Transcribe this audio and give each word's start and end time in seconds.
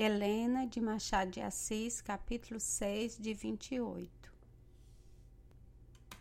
Helena 0.00 0.64
de 0.64 0.80
Machado 0.80 1.32
de 1.32 1.40
Assis, 1.40 2.00
capítulo 2.00 2.60
6, 2.60 3.18
de 3.18 3.34
28. 3.34 4.32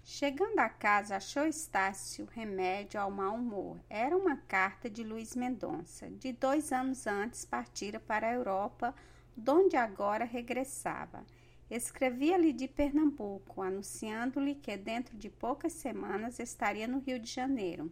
Chegando 0.03 0.57
a 0.57 0.67
casa, 0.67 1.17
achou 1.17 1.45
Estácio 1.45 2.27
remédio 2.31 2.99
ao 2.99 3.11
mau 3.11 3.35
humor. 3.35 3.79
Era 3.87 4.17
uma 4.17 4.35
carta 4.35 4.89
de 4.89 5.03
Luiz 5.03 5.35
Mendonça. 5.35 6.09
De 6.09 6.33
dois 6.33 6.71
anos 6.71 7.05
antes 7.05 7.45
partira 7.45 7.99
para 7.99 8.27
a 8.27 8.33
Europa, 8.33 8.95
donde 9.35 9.77
agora 9.77 10.25
regressava. 10.25 11.23
Escrevia-lhe 11.69 12.53
de 12.53 12.67
Pernambuco, 12.67 13.61
anunciando-lhe 13.61 14.55
que 14.55 14.75
dentro 14.75 15.15
de 15.15 15.29
poucas 15.29 15.73
semanas 15.73 16.39
estaria 16.39 16.87
no 16.87 16.97
Rio 16.97 17.19
de 17.19 17.29
Janeiro 17.29 17.91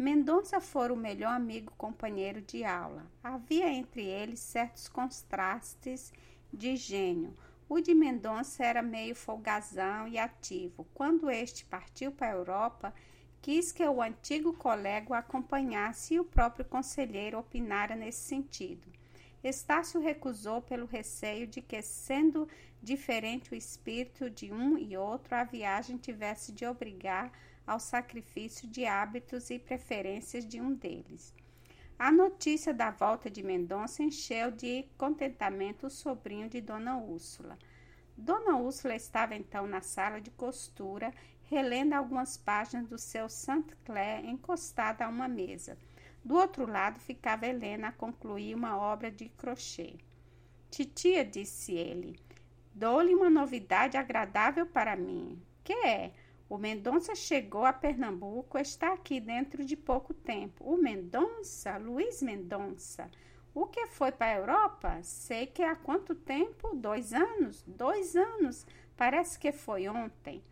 Mendonça 0.00 0.62
fora 0.62 0.94
o 0.94 0.96
melhor 0.96 1.34
amigo 1.34 1.74
companheiro 1.76 2.40
de 2.40 2.64
aula. 2.64 3.04
Havia 3.22 3.68
entre 3.70 4.02
eles 4.02 4.40
certos 4.40 4.88
contrastes 4.88 6.10
de 6.50 6.74
gênio. 6.74 7.36
O 7.68 7.82
de 7.82 7.92
Mendonça 7.92 8.64
era 8.64 8.80
meio 8.80 9.14
folgazão 9.14 10.08
e 10.08 10.16
ativo. 10.18 10.86
Quando 10.94 11.30
este 11.30 11.66
partiu 11.66 12.10
para 12.10 12.28
a 12.28 12.32
Europa, 12.32 12.94
quis 13.42 13.72
que 13.72 13.84
o 13.84 14.00
antigo 14.00 14.54
colega 14.54 15.10
o 15.10 15.14
acompanhasse 15.14 16.14
e 16.14 16.20
o 16.20 16.24
próprio 16.24 16.64
conselheiro 16.64 17.38
opinara 17.38 17.94
nesse 17.94 18.20
sentido. 18.20 18.90
Estácio 19.44 20.00
recusou 20.00 20.62
pelo 20.62 20.86
receio 20.86 21.46
de 21.46 21.60
que, 21.60 21.82
sendo 21.82 22.48
diferente 22.82 23.52
o 23.52 23.54
espírito 23.54 24.30
de 24.30 24.50
um 24.50 24.78
e 24.78 24.96
outro, 24.96 25.34
a 25.34 25.44
viagem 25.44 25.98
tivesse 25.98 26.52
de 26.52 26.64
obrigar 26.64 27.30
ao 27.70 27.78
sacrifício 27.78 28.66
de 28.66 28.84
hábitos 28.84 29.48
e 29.48 29.56
preferências 29.56 30.44
de 30.44 30.60
um 30.60 30.74
deles. 30.74 31.32
A 31.96 32.10
notícia 32.10 32.74
da 32.74 32.90
volta 32.90 33.30
de 33.30 33.44
Mendonça 33.44 34.02
encheu 34.02 34.50
de 34.50 34.88
contentamento 34.98 35.86
o 35.86 35.90
sobrinho 35.90 36.48
de 36.48 36.60
Dona 36.60 36.98
Úrsula. 36.98 37.56
Dona 38.16 38.56
Úrsula 38.56 38.96
estava 38.96 39.36
então 39.36 39.68
na 39.68 39.80
sala 39.80 40.20
de 40.20 40.32
costura, 40.32 41.14
relendo 41.44 41.92
algumas 41.92 42.36
páginas 42.36 42.88
do 42.88 42.98
seu 42.98 43.28
Saint 43.28 43.70
Clair 43.84 44.24
encostada 44.24 45.04
a 45.04 45.08
uma 45.08 45.28
mesa. 45.28 45.78
Do 46.24 46.34
outro 46.34 46.66
lado 46.66 46.98
ficava 46.98 47.46
Helena 47.46 47.88
a 47.88 47.92
concluir 47.92 48.52
uma 48.52 48.76
obra 48.76 49.12
de 49.12 49.28
crochê. 49.28 49.94
Titia, 50.72 51.24
disse 51.24 51.72
ele, 51.72 52.18
dou-lhe 52.74 53.14
uma 53.14 53.30
novidade 53.30 53.96
agradável 53.96 54.66
para 54.66 54.96
mim. 54.96 55.40
Que 55.62 55.72
é? 55.72 56.12
O 56.50 56.58
Mendonça 56.58 57.14
chegou 57.14 57.64
a 57.64 57.72
Pernambuco, 57.72 58.58
está 58.58 58.92
aqui 58.92 59.20
dentro 59.20 59.64
de 59.64 59.76
pouco 59.76 60.12
tempo. 60.12 60.64
O 60.64 60.76
Mendonça, 60.76 61.76
Luiz 61.76 62.20
Mendonça. 62.20 63.08
O 63.54 63.66
que 63.66 63.86
foi 63.86 64.10
para 64.10 64.32
a 64.32 64.36
Europa? 64.36 64.98
Sei 65.04 65.46
que 65.46 65.62
há 65.62 65.76
quanto 65.76 66.12
tempo? 66.12 66.74
Dois 66.74 67.12
anos? 67.12 67.62
Dois 67.64 68.16
anos. 68.16 68.66
Parece 68.96 69.38
que 69.38 69.52
foi 69.52 69.88
ontem. 69.88 70.42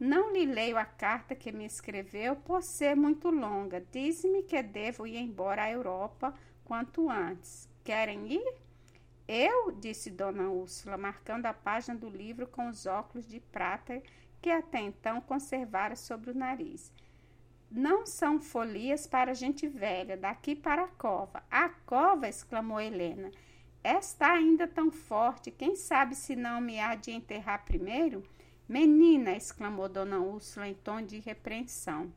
Não 0.00 0.32
lhe 0.32 0.44
leio 0.44 0.76
a 0.76 0.84
carta 0.84 1.36
que 1.36 1.52
me 1.52 1.64
escreveu 1.64 2.34
por 2.34 2.60
ser 2.60 2.96
muito 2.96 3.30
longa. 3.30 3.80
Diz-me 3.92 4.42
que 4.42 4.60
devo 4.64 5.06
ir 5.06 5.16
embora 5.16 5.62
à 5.62 5.70
Europa 5.70 6.34
quanto 6.64 7.08
antes. 7.08 7.68
Querem 7.84 8.32
ir? 8.32 8.54
Eu, 9.28 9.70
disse 9.70 10.10
Dona 10.10 10.50
Úrsula, 10.50 10.96
marcando 10.96 11.46
a 11.46 11.54
página 11.54 11.96
do 11.96 12.08
livro 12.08 12.48
com 12.48 12.68
os 12.68 12.84
óculos 12.84 13.28
de 13.28 13.38
prata 13.38 14.02
que 14.46 14.50
até 14.52 14.78
então 14.78 15.20
conservara 15.20 15.96
sobre 15.96 16.30
o 16.30 16.34
nariz. 16.34 16.92
Não 17.68 18.06
são 18.06 18.40
folias 18.40 19.04
para 19.04 19.34
gente 19.34 19.66
velha, 19.66 20.16
daqui 20.16 20.54
para 20.54 20.84
a 20.84 20.88
cova. 20.88 21.42
A 21.50 21.68
cova! 21.68 22.28
exclamou 22.28 22.80
Helena. 22.80 23.32
Está 23.82 24.34
ainda 24.34 24.68
tão 24.68 24.88
forte, 24.88 25.50
quem 25.50 25.74
sabe 25.74 26.14
se 26.14 26.36
não 26.36 26.60
me 26.60 26.78
há 26.78 26.94
de 26.94 27.10
enterrar 27.10 27.64
primeiro? 27.64 28.22
Menina! 28.68 29.32
exclamou 29.32 29.88
Dona 29.88 30.20
Úrsula 30.20 30.68
em 30.68 30.74
tom 30.74 31.02
de 31.02 31.18
repreensão. 31.18 32.12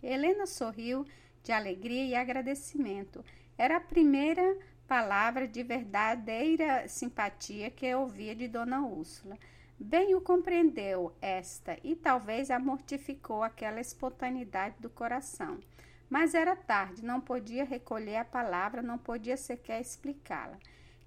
Helena 0.00 0.46
sorriu 0.46 1.04
de 1.42 1.50
alegria 1.50 2.04
e 2.04 2.14
agradecimento. 2.14 3.24
Era 3.58 3.78
a 3.78 3.80
primeira 3.80 4.56
palavra 4.86 5.48
de 5.48 5.64
verdadeira 5.64 6.86
simpatia 6.86 7.68
que 7.68 7.92
ouvia 7.96 8.32
de 8.32 8.46
Dona 8.46 8.80
Úrsula. 8.80 9.36
Bem 9.80 10.12
o 10.16 10.20
compreendeu 10.20 11.14
esta 11.20 11.78
e 11.84 11.94
talvez 11.94 12.50
a 12.50 12.58
mortificou 12.58 13.44
aquela 13.44 13.80
espontaneidade 13.80 14.74
do 14.80 14.90
coração. 14.90 15.60
Mas 16.10 16.34
era 16.34 16.56
tarde, 16.56 17.04
não 17.04 17.20
podia 17.20 17.64
recolher 17.64 18.16
a 18.16 18.24
palavra, 18.24 18.82
não 18.82 18.98
podia 18.98 19.36
sequer 19.36 19.80
explicá-la. 19.80 20.58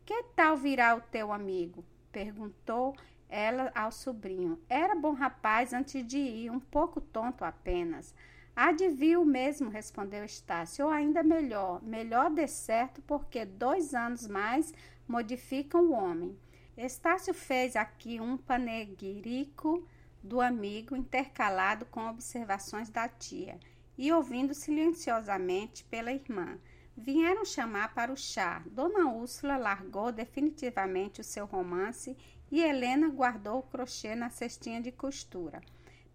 Que 0.06 0.24
tal 0.38 0.56
virá 0.56 0.96
o 0.96 1.02
teu 1.02 1.34
amigo? 1.34 1.84
perguntou 2.14 2.96
ela 3.28 3.74
ao 3.76 3.92
sobrinho. 3.92 4.58
Era 4.70 4.96
bom 4.96 5.14
rapaz 5.14 5.74
antes 5.74 6.08
de 6.08 6.18
ir, 6.18 6.50
um 6.50 6.60
pouco 6.60 7.02
tonto 7.02 7.44
apenas. 7.44 8.16
Há 8.56 8.72
de 8.72 8.88
vir 8.88 9.18
o 9.18 9.26
mesmo, 9.26 9.70
respondeu 9.70 10.24
Estácio, 10.24 10.86
ou 10.86 10.92
ainda 10.92 11.24
melhor, 11.24 11.84
melhor 11.84 12.30
de 12.30 12.48
certo, 12.48 13.02
porque 13.02 13.44
dois 13.44 13.94
anos 13.94 14.28
mais 14.28 14.74
modificam 15.08 15.90
o 15.90 15.92
homem. 15.92 16.38
Estácio 16.78 17.34
fez 17.34 17.76
aqui 17.76 18.20
um 18.20 18.38
panegírico 18.38 19.86
do 20.24 20.40
amigo 20.40 20.96
intercalado 20.96 21.86
com 21.86 22.08
observações 22.08 22.90
da 22.90 23.10
tia 23.10 23.60
e 23.98 24.12
ouvindo 24.12 24.54
silenciosamente 24.54 25.84
pela 25.86 26.14
irmã. 26.14 26.58
Vieram 26.96 27.44
chamar 27.44 27.94
para 27.94 28.12
o 28.12 28.18
chá. 28.18 28.64
Dona 28.68 29.12
Úrsula 29.12 29.58
largou 29.58 30.12
definitivamente 30.12 31.22
o 31.22 31.24
seu 31.24 31.46
romance 31.46 32.16
e 32.52 32.62
Helena 32.62 33.10
guardou 33.10 33.60
o 33.60 33.64
crochê 33.64 34.16
na 34.16 34.30
cestinha 34.30 34.82
de 34.82 34.92
costura. 34.92 35.62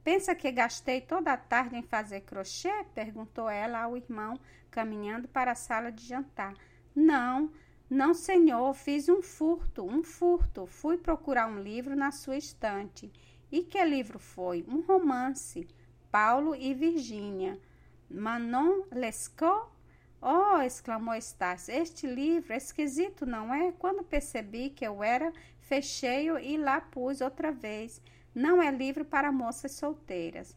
Pensa 0.03 0.35
que 0.35 0.53
gastei 0.53 1.01
toda 1.01 1.33
a 1.33 1.37
tarde 1.37 1.77
em 1.77 1.83
fazer 1.83 2.21
crochê? 2.23 2.85
perguntou 2.95 3.49
ela 3.49 3.83
ao 3.83 3.97
irmão, 3.97 4.39
caminhando 4.71 5.27
para 5.29 5.53
a 5.53 5.57
sala 5.57 5.91
de 5.91 6.07
jantar. 6.07 6.55
Não, 6.95 7.51
não, 7.89 8.15
senhor, 8.15 8.75
fiz 8.75 9.09
um 9.09 9.23
furto, 9.23 9.85
um 9.85 10.03
furto. 10.03 10.67
Fui 10.67 10.99
procurar 10.99 11.47
um 11.47 11.63
livro 11.63 11.95
na 11.95 12.11
sua 12.11 12.37
estante. 12.37 13.13
E 13.51 13.63
que 13.63 13.83
livro 13.85 14.19
foi? 14.19 14.65
Um 14.69 14.81
romance. 14.81 15.69
Paulo 16.11 16.55
e 16.55 16.75
Virgínia. 16.75 17.61
Manon 18.11 18.83
Lescaut? 18.91 19.71
Oh, 20.21 20.61
exclamou 20.63 21.15
Estácio, 21.15 21.75
este 21.75 22.07
livro 22.07 22.53
é 22.53 22.57
esquisito, 22.57 23.27
não 23.27 23.55
é? 23.55 23.71
Quando 23.73 24.03
percebi 24.03 24.71
que 24.71 24.85
eu 24.85 25.05
era, 25.05 25.33
fechei-o 25.61 26.39
e 26.39 26.57
lá 26.57 26.81
pus 26.81 27.21
outra 27.21 27.53
vez. 27.53 28.01
Não 28.35 28.61
é 28.61 28.71
livro 28.71 29.05
para 29.05 29.31
moças 29.31 29.73
solteiras. 29.73 30.55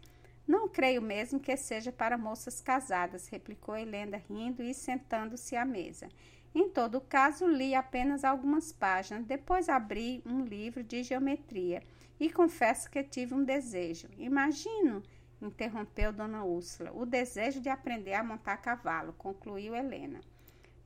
Não 0.48 0.68
creio 0.68 1.02
mesmo 1.02 1.40
que 1.40 1.56
seja 1.56 1.92
para 1.92 2.18
moças 2.18 2.60
casadas, 2.62 3.28
replicou 3.28 3.78
Helena, 3.78 4.18
rindo 4.18 4.64
e 4.64 4.74
sentando-se 4.74 5.56
à 5.56 5.64
mesa. 5.64 6.10
Em 6.54 6.68
todo 6.68 7.00
caso, 7.00 7.48
li 7.48 7.76
apenas 7.76 8.24
algumas 8.24 8.72
páginas, 8.72 9.26
depois 9.26 9.70
abri 9.70 10.22
um 10.26 10.44
livro 10.44 10.84
de 10.84 11.04
geometria 11.04 11.84
e 12.20 12.30
confesso 12.30 12.90
que 12.90 13.04
tive 13.04 13.36
um 13.36 13.44
desejo. 13.44 14.08
Imagino, 14.18 15.04
interrompeu 15.40 16.12
Dona 16.12 16.44
Úrsula, 16.44 16.92
o 16.92 17.06
desejo 17.06 17.62
de 17.62 17.70
aprender 17.70 18.14
a 18.14 18.24
montar 18.24 18.58
cavalo, 18.58 19.14
concluiu 19.14 19.76
Helena. 19.76 20.20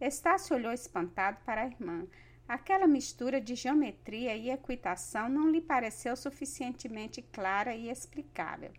Estácio 0.01 0.55
olhou 0.55 0.73
espantado 0.73 1.37
para 1.45 1.61
a 1.61 1.65
irmã. 1.65 2.05
Aquela 2.45 2.85
mistura 2.85 3.39
de 3.39 3.55
geometria 3.55 4.35
e 4.35 4.49
equitação 4.49 5.29
não 5.29 5.49
lhe 5.49 5.61
pareceu 5.61 6.15
suficientemente 6.17 7.21
clara 7.21 7.73
e 7.73 7.89
explicável. 7.89 8.71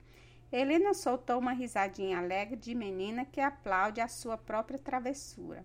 Helena 0.53 0.93
soltou 0.93 1.39
uma 1.39 1.53
risadinha 1.53 2.19
alegre 2.19 2.57
de 2.57 2.75
menina 2.75 3.25
que 3.25 3.41
aplaude 3.41 4.03
a 4.03 4.07
sua 4.07 4.37
própria 4.37 4.79
travessura. 4.79 5.65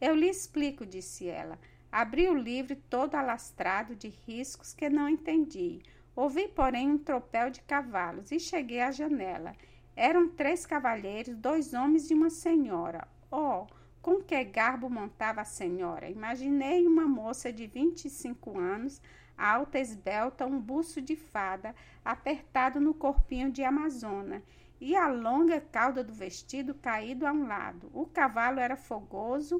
Eu 0.00 0.14
lhe 0.14 0.28
explico, 0.28 0.84
disse 0.84 1.28
ela. 1.28 1.58
Abri 1.90 2.28
o 2.28 2.34
livro 2.34 2.76
todo 2.90 3.14
alastrado 3.14 3.94
de 3.94 4.08
riscos 4.08 4.74
que 4.74 4.90
não 4.90 5.08
entendi. 5.08 5.80
Ouvi, 6.14 6.48
porém, 6.48 6.90
um 6.90 6.98
tropel 6.98 7.50
de 7.50 7.62
cavalos 7.62 8.30
e 8.32 8.38
cheguei 8.38 8.80
à 8.80 8.90
janela. 8.90 9.54
Eram 9.94 10.28
três 10.28 10.66
cavalheiros, 10.66 11.36
dois 11.36 11.72
homens 11.72 12.10
e 12.10 12.14
uma 12.14 12.28
senhora. 12.28 13.08
Oh, 13.30 13.66
com 14.02 14.22
que 14.22 14.44
garbo 14.44 14.90
montava 14.90 15.40
a 15.40 15.44
senhora? 15.44 16.10
Imaginei 16.10 16.86
uma 16.86 17.06
moça 17.06 17.52
de 17.52 17.66
vinte 17.66 18.04
e 18.04 18.10
cinco 18.10 18.58
anos, 18.58 19.00
alta, 19.36 19.78
esbelta, 19.78 20.46
um 20.46 20.60
buço 20.60 21.00
de 21.00 21.16
fada, 21.16 21.74
apertado 22.04 22.80
no 22.80 22.94
corpinho 22.94 23.50
de 23.50 23.64
amazona, 23.64 24.42
e 24.80 24.94
a 24.94 25.08
longa 25.08 25.60
cauda 25.60 26.04
do 26.04 26.12
vestido 26.12 26.74
caído 26.74 27.26
a 27.26 27.32
um 27.32 27.46
lado. 27.46 27.90
O 27.94 28.06
cavalo 28.06 28.60
era 28.60 28.76
fogoso, 28.76 29.58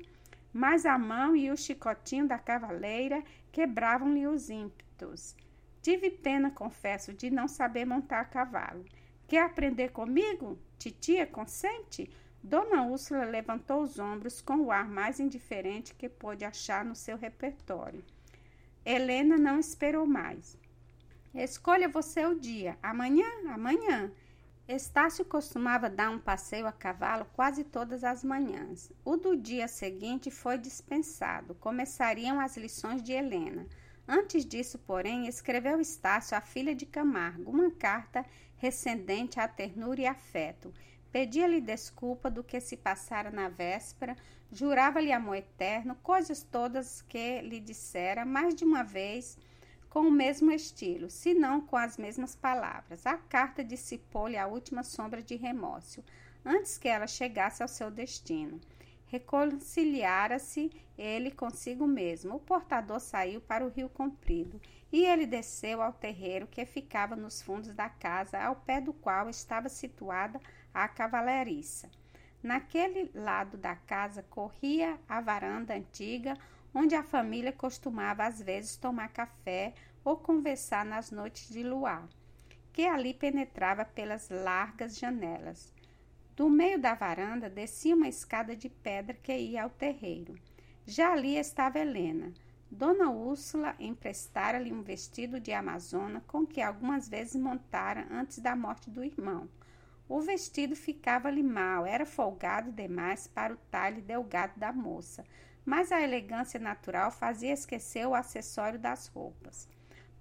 mas 0.57 0.87
a 0.87 0.97
mão 0.97 1.37
e 1.37 1.51
o 1.51 1.57
chicotinho 1.57 2.27
da 2.27 2.39
cavaleira 2.39 3.23
quebravam-lhe 3.53 4.27
os 4.27 4.49
ímpetos. 4.49 5.37
Tive 5.83 6.09
pena, 6.11 6.51
confesso, 6.51 7.13
de 7.13 7.29
não 7.29 7.47
saber 7.47 7.85
montar 7.85 8.21
a 8.21 8.25
cavalo. 8.25 8.83
Quer 9.29 9.43
aprender 9.43 9.91
comigo? 9.91 10.59
Titia 10.79 11.27
consente? 11.27 12.09
Dona 12.43 12.85
Úrsula 12.85 13.25
levantou 13.25 13.83
os 13.83 13.99
ombros 13.99 14.41
com 14.41 14.57
o 14.63 14.73
ar 14.73 14.89
mais 14.89 15.21
indiferente 15.21 15.95
que 15.95 16.09
pôde 16.09 16.43
achar 16.43 16.83
no 16.87 16.95
seu 16.95 17.19
repertório. 17.19 18.03
Helena 18.83 19.37
não 19.37 19.59
esperou 19.61 20.07
mais. 20.07 20.59
Escolha 21.35 21.87
você 21.87 22.25
o 22.25 22.35
dia. 22.35 22.79
Amanhã? 22.83 23.29
Amanhã. 23.53 24.11
Estácio 24.69 25.25
costumava 25.25 25.89
dar 25.89 26.11
um 26.11 26.19
passeio 26.19 26.67
a 26.67 26.73
cavalo 26.73 27.25
quase 27.37 27.63
todas 27.63 28.03
as 28.03 28.25
manhãs. 28.25 28.91
O 29.05 29.17
do 29.17 29.37
dia 29.37 29.69
seguinte 29.69 30.29
foi 30.29 30.59
dispensado. 30.59 31.55
Começariam 31.55 32.41
as 32.41 32.57
lições 32.57 33.01
de 33.01 33.13
Helena. 33.13 33.65
Antes 34.09 34.45
disso, 34.45 34.77
porém, 34.81 35.29
escreveu 35.29 35.81
Estácio 35.81 36.37
à 36.37 36.41
filha 36.41 36.75
de 36.75 36.85
Camargo 36.85 37.49
uma 37.49 37.71
carta 37.71 38.27
recendente 38.57 39.39
à 39.39 39.47
ternura 39.47 40.01
e 40.01 40.07
afeto. 40.07 40.75
Pedia-lhe 41.13 41.61
desculpa 41.61 42.29
do 42.29 42.43
que 42.43 42.59
se 42.59 42.77
passara 42.77 43.31
na 43.31 43.49
véspera, 43.49 44.17
jurava-lhe 44.51 45.13
amor 45.13 45.37
eterno, 45.37 45.95
coisas 46.03 46.43
todas 46.43 47.03
que 47.03 47.41
lhe 47.43 47.61
dissera 47.61 48.25
mais 48.25 48.53
de 48.53 48.65
uma 48.65 48.83
vez 48.83 49.39
com 49.97 50.09
o 50.09 50.11
mesmo 50.11 50.53
estilo, 50.53 51.09
se 51.09 51.33
não 51.33 51.59
com 51.59 51.75
as 51.75 51.97
mesmas 51.97 52.37
palavras. 52.37 53.07
A 53.07 53.17
carta 53.17 53.65
dissipou-lhe 53.65 54.37
a 54.37 54.47
última 54.47 54.83
sombra 54.83 55.23
de 55.23 55.37
remorso, 55.37 56.05
antes 56.45 56.77
que 56.77 56.87
ela 56.87 57.07
chegasse 57.07 57.63
ao 57.63 57.69
seu 57.69 57.91
destino. 57.91 58.61
Reconciliara-se 59.07 60.71
ele 60.99 61.31
consigo 61.31 61.87
mesmo. 61.87 62.35
O 62.35 62.39
portador 62.39 63.01
saiu 63.01 63.41
para 63.41 63.65
o 63.65 63.71
rio 63.71 63.89
comprido 63.89 64.61
e 64.93 65.03
ele 65.03 65.25
desceu 65.25 65.81
ao 65.81 65.95
terreiro 65.95 66.47
que 66.47 66.67
ficava 66.67 67.17
nos 67.17 67.41
fundos 67.41 67.73
da 67.73 67.89
casa, 67.89 68.39
ao 68.39 68.55
pé 68.55 68.83
do 68.83 68.93
qual 68.93 69.31
estava 69.31 69.71
situada 69.71 70.39
a 70.75 70.87
cavalariça. 70.87 71.91
Naquele 72.43 73.11
lado 73.15 73.57
da 73.57 73.75
casa 73.75 74.23
corria 74.29 75.01
a 75.09 75.23
varanda 75.23 75.75
antiga, 75.75 76.37
onde 76.77 76.95
a 76.95 77.03
família 77.03 77.53
costumava 77.53 78.27
às 78.27 78.43
vezes 78.43 78.77
tomar 78.77 79.09
café 79.09 79.73
ou 80.05 80.15
conversar 80.15 80.85
nas 80.85 81.11
noites 81.11 81.49
de 81.49 81.63
luar, 81.63 82.07
que 82.71 82.85
ali 82.85 83.15
penetrava 83.15 83.83
pelas 83.83 84.29
largas 84.29 84.99
janelas. 84.99 85.73
Do 86.37 86.51
meio 86.51 86.79
da 86.79 86.93
varanda 86.93 87.49
descia 87.49 87.97
uma 87.97 88.09
escada 88.09 88.55
de 88.55 88.69
pedra 88.69 89.15
que 89.15 89.35
ia 89.35 89.63
ao 89.63 89.71
terreiro. 89.71 90.35
Já 90.85 91.13
ali 91.13 91.39
estava 91.39 91.79
Helena. 91.79 92.31
Dona 92.71 93.11
Úrsula 93.11 93.75
emprestara-lhe 93.81 94.71
um 94.71 94.83
vestido 94.83 95.41
de 95.41 95.53
amazona 95.53 96.23
com 96.27 96.47
que 96.47 96.61
algumas 96.61 97.09
vezes 97.09 97.37
montara 97.37 98.07
antes 98.11 98.39
da 98.39 98.55
morte 98.55 98.91
do 98.91 99.03
irmão. 99.03 99.49
O 100.07 100.21
vestido 100.21 100.77
ficava-lhe 100.77 101.43
mal, 101.43 101.87
era 101.87 102.05
folgado 102.05 102.71
demais 102.71 103.27
para 103.27 103.55
o 103.55 103.57
talhe 103.71 104.03
delgado 104.03 104.59
da 104.59 104.75
moça, 104.75 105.25
mas 105.67 105.91
a 105.91 106.01
elegância 106.01 106.61
natural 106.61 107.11
fazia 107.11 107.53
esquecer 107.53 108.07
o 108.07 108.15
acessório 108.15 108.79
das 108.79 109.09
roupas. 109.09 109.69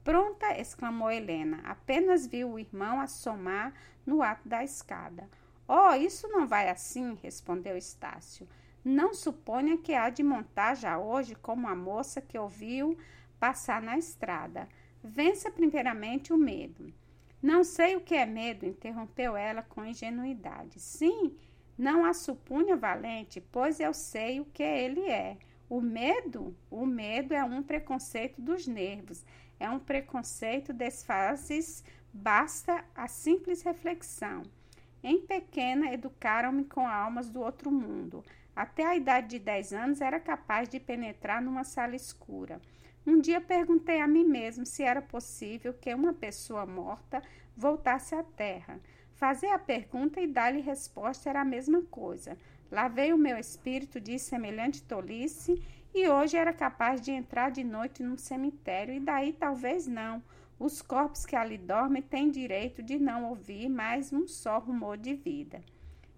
Pronta! 0.04 0.60
exclamou 0.60 1.12
Helena. 1.12 1.62
Apenas 1.64 2.26
viu 2.26 2.52
o 2.52 2.60
irmão 2.60 3.00
assomar 3.00 3.72
no 4.06 4.24
ato 4.24 4.48
da 4.48 4.64
escada. 4.64 5.30
Oh, 5.68 5.94
isso 5.94 6.28
não 6.28 6.48
vai 6.48 6.70
assim, 6.70 7.18
respondeu 7.22 7.78
Estácio. 7.78 8.48
Não 8.84 9.14
suponha 9.14 9.78
que 9.78 9.94
há 9.94 10.10
de 10.10 10.22
montar 10.22 10.76
já 10.76 10.98
hoje 10.98 11.36
como 11.36 11.68
a 11.68 11.76
moça 11.76 12.22
que 12.22 12.38
ouviu 12.38 12.98
passar 13.40 13.82
na 13.82 13.98
estrada. 13.98 14.68
Vença 15.04 15.52
primeiramente 15.52 16.34
o 16.34 16.38
medo. 16.38 16.92
Não 17.42 17.64
sei 17.64 17.96
o 17.96 18.02
que 18.02 18.16
é 18.16 18.26
medo, 18.26 18.66
interrompeu 18.66 19.38
ela 19.38 19.62
com 19.62 19.86
ingenuidade. 19.86 20.80
Sim, 20.80 21.36
não 21.77 22.06
a 22.06 22.13
supunha 22.13 22.75
valente, 22.75 23.42
pois 23.42 23.80
eu 23.80 23.94
sei 23.94 24.39
o 24.39 24.45
que 24.45 24.63
ele 24.63 25.01
é. 25.10 25.38
O 25.69 25.81
medo? 25.81 26.56
O 26.69 26.86
medo 26.86 27.33
é 27.33 27.44
um 27.44 27.63
preconceito 27.63 28.42
dos 28.42 28.68
nervos, 28.68 29.25
é 29.60 29.69
um 29.69 29.80
preconceito 29.80 30.72
desfazes, 30.72 31.83
basta 32.13 32.83
a 32.95 33.07
simples 33.07 33.62
reflexão. 33.62 34.44
Em 35.04 35.22
pequena, 35.22 35.94
educaram-me 35.94 36.63
com 36.66 36.88
almas 36.88 37.30
do 37.30 37.42
outro 37.42 37.72
mundo. 37.72 38.24
Até 38.56 38.86
a 38.86 38.95
idade 38.95 39.27
de 39.27 39.39
10 39.39 39.74
anos 39.74 40.01
era 40.01 40.19
capaz 40.19 40.69
de 40.69 40.80
penetrar 40.80 41.42
numa 41.42 41.63
sala 41.63 41.95
escura. 41.95 42.62
Um 43.06 43.19
dia 43.19 43.39
perguntei 43.42 44.01
a 44.01 44.07
mim 44.07 44.24
mesmo 44.24 44.66
se 44.66 44.81
era 44.81 45.01
possível 45.01 45.74
que 45.74 45.94
uma 45.94 46.13
pessoa 46.13 46.66
morta 46.66 47.22
voltasse 47.56 48.16
à 48.16 48.24
terra. 48.24 48.80
Fazer 49.16 49.48
a 49.48 49.60
pergunta 49.60 50.20
e 50.20 50.28
dar-lhe 50.28 50.60
resposta 50.60 51.30
era 51.30 51.42
a 51.42 51.46
mesma 51.46 51.82
coisa. 51.84 52.38
Lavei 52.70 53.14
o 53.14 53.18
meu 53.18 53.38
espírito 53.38 54.00
de 54.00 54.20
semelhante 54.20 54.84
tolice 54.84 55.64
e 55.94 56.10
hoje 56.10 56.36
era 56.36 56.52
capaz 56.52 57.00
de 57.00 57.12
entrar 57.12 57.50
de 57.50 57.64
noite 57.64 58.04
num 58.04 58.18
cemitério 58.18 58.94
e 58.94 59.00
daí 59.00 59.32
talvez 59.32 59.88
não 59.88 60.22
os 60.60 60.82
corpos 60.82 61.26
que 61.26 61.36
ali 61.36 61.58
dormem 61.58 62.02
têm 62.02 62.30
direito 62.30 62.84
de 62.84 63.00
não 63.00 63.30
ouvir 63.30 63.70
mais 63.70 64.12
um 64.12 64.28
só 64.28 64.60
rumor 64.60 64.98
de 64.98 65.14
vida. 65.14 65.64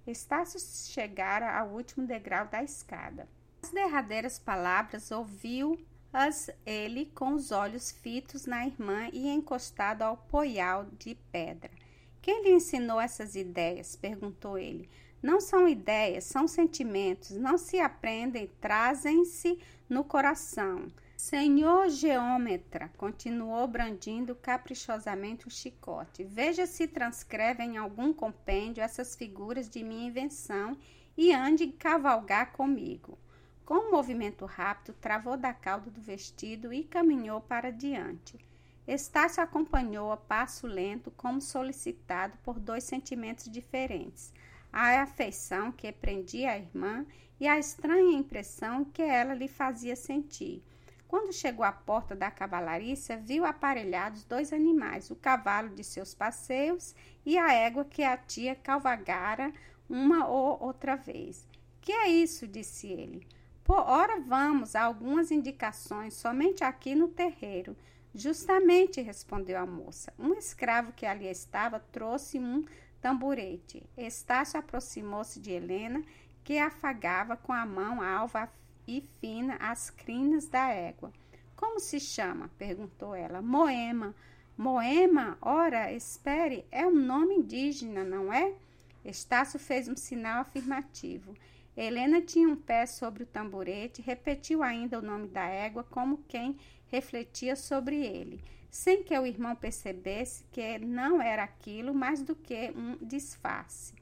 Estácio 0.06 0.60
chegara 0.60 1.56
ao 1.60 1.70
último 1.70 2.08
degrau 2.08 2.48
da 2.48 2.64
escada. 2.64 3.28
As 3.62 3.70
derradeiras 3.70 4.40
palavras 4.40 5.12
ouviu-as 5.12 6.50
ele 6.66 7.12
com 7.14 7.34
os 7.34 7.52
olhos 7.52 7.92
fitos 7.92 8.48
na 8.48 8.66
irmã 8.66 9.10
e 9.14 9.28
encostado 9.28 10.02
ao 10.02 10.18
poial 10.18 10.86
de 10.98 11.16
pedra. 11.32 11.70
Quem 12.28 12.44
lhe 12.44 12.52
ensinou 12.52 13.00
essas 13.00 13.36
ideias? 13.36 13.96
perguntou 13.96 14.58
ele. 14.58 14.90
Não 15.24 15.40
são 15.40 15.66
ideias, 15.66 16.26
são 16.26 16.46
sentimentos, 16.46 17.32
não 17.32 17.58
se 17.58 17.80
aprendem, 17.80 18.52
trazem-se 18.60 19.58
no 19.88 20.04
coração. 20.04 20.92
Senhor 21.16 21.88
geômetra, 21.88 22.92
continuou 22.98 23.66
brandindo 23.66 24.36
caprichosamente 24.36 25.48
o 25.48 25.50
chicote, 25.50 26.26
veja 26.26 26.66
se 26.66 26.86
transcreve 26.86 27.64
em 27.64 27.78
algum 27.78 28.12
compêndio 28.12 28.84
essas 28.84 29.16
figuras 29.16 29.70
de 29.70 29.82
minha 29.82 30.10
invenção 30.10 30.78
e 31.16 31.34
ande 31.34 31.68
cavalgar 31.68 32.52
comigo. 32.52 33.18
Com 33.64 33.88
um 33.88 33.92
movimento 33.92 34.46
rápido, 34.46 34.94
travou 35.00 35.38
da 35.38 35.54
cauda 35.54 35.90
do 35.90 36.02
vestido 36.02 36.74
e 36.74 36.84
caminhou 36.84 37.40
para 37.40 37.72
diante. 37.72 38.38
Estácio 38.88 39.44
acompanhou 39.44 40.13
a 40.13 40.18
passo 40.18 40.66
lento, 40.66 41.12
como 41.12 41.42
solicitado 41.42 42.38
por 42.42 42.57
dois 42.57 42.86
sentimentos 42.86 43.51
diferentes: 43.51 44.34
a 44.72 45.01
afeição 45.01 45.74
que 45.74 45.92
prendia 45.92 46.51
a 46.51 46.57
irmã 46.57 47.06
e 47.38 47.48
a 47.48 47.60
estranha 47.60 48.18
impressão 48.18 48.86
que 48.86 49.01
ela 49.01 49.34
lhe 49.34 49.50
fazia 49.50 49.95
sentir. 49.95 50.63
Quando 51.06 51.34
chegou 51.34 51.66
à 51.66 51.72
porta 51.72 52.16
da 52.16 52.31
cavalariça, 52.31 53.18
viu 53.18 53.45
aparelhados 53.45 54.23
dois 54.23 54.52
animais, 54.54 55.12
o 55.12 55.16
cavalo 55.16 55.69
de 55.69 55.83
seus 55.83 56.14
passeios 56.14 56.95
e 57.26 57.38
a 57.38 57.54
égua 57.54 57.85
que 57.85 58.04
a 58.04 58.18
tia 58.18 58.56
cavalgara 58.56 59.52
uma 59.90 60.28
ou 60.28 60.62
outra 60.62 60.95
vez. 60.95 61.45
Que 61.81 61.92
é 61.92 62.07
isso? 62.09 62.47
disse 62.47 62.88
ele. 62.88 63.26
Por 63.64 63.80
ora 63.80 64.19
vamos 64.19 64.76
a 64.76 64.83
algumas 64.83 65.31
indicações, 65.31 66.14
somente 66.14 66.64
aqui 66.64 66.95
no 66.95 67.07
terreiro. 67.07 67.76
Justamente, 68.14 69.02
respondeu 69.02 69.57
a 69.59 69.66
moça. 69.66 70.14
Um 70.18 70.33
escravo 70.33 70.92
que 70.92 71.06
ali 71.06 71.28
estava 71.28 71.80
trouxe 71.80 72.40
um 72.40 72.66
tamburete. 73.02 73.83
Estácio 73.95 74.59
aproximou-se 74.59 75.40
de 75.40 75.52
Helena, 75.52 76.04
que 76.44 76.57
afagava 76.57 77.35
com 77.35 77.54
a 77.54 77.66
mão 77.66 78.02
alva 78.02 78.49
e 78.87 79.02
fina 79.19 79.56
as 79.59 79.90
crinas 79.90 80.47
da 80.47 80.69
égua. 80.69 81.11
Como 81.56 81.80
se 81.80 81.99
chama? 81.99 82.49
perguntou 82.57 83.14
ela. 83.14 83.42
Moema. 83.42 84.16
Moema? 84.57 85.37
Ora, 85.42 85.92
espere, 85.92 86.66
é 86.71 86.85
um 86.87 86.95
nome 86.95 87.35
indígena, 87.35 88.04
não 88.04 88.31
é? 88.31 88.54
Estácio 89.04 89.59
fez 89.59 89.87
um 89.87 89.95
sinal 89.95 90.42
afirmativo. 90.42 91.35
Helena 91.76 92.21
tinha 92.21 92.47
um 92.49 92.56
pé 92.56 92.85
sobre 92.85 93.23
o 93.23 93.28
tamborete, 93.28 94.02
repetiu 94.02 94.64
ainda 94.64 94.97
o 94.97 95.02
nome 95.02 95.28
da 95.28 95.45
égua 95.45 95.83
como 95.83 96.23
quem 96.28 96.57
refletia 96.92 97.56
sobre 97.56 97.96
ele, 98.06 98.42
sem 98.70 99.04
que 99.04 99.18
o 99.18 99.26
irmão 99.26 99.56
percebesse 99.56 100.46
que 100.52 100.78
não 100.80 101.22
era 101.22 101.44
aquilo 101.44 101.94
mais 101.94 102.22
do 102.22 102.36
que 102.36 102.72
um 102.76 102.98
disfarce. 103.02 103.94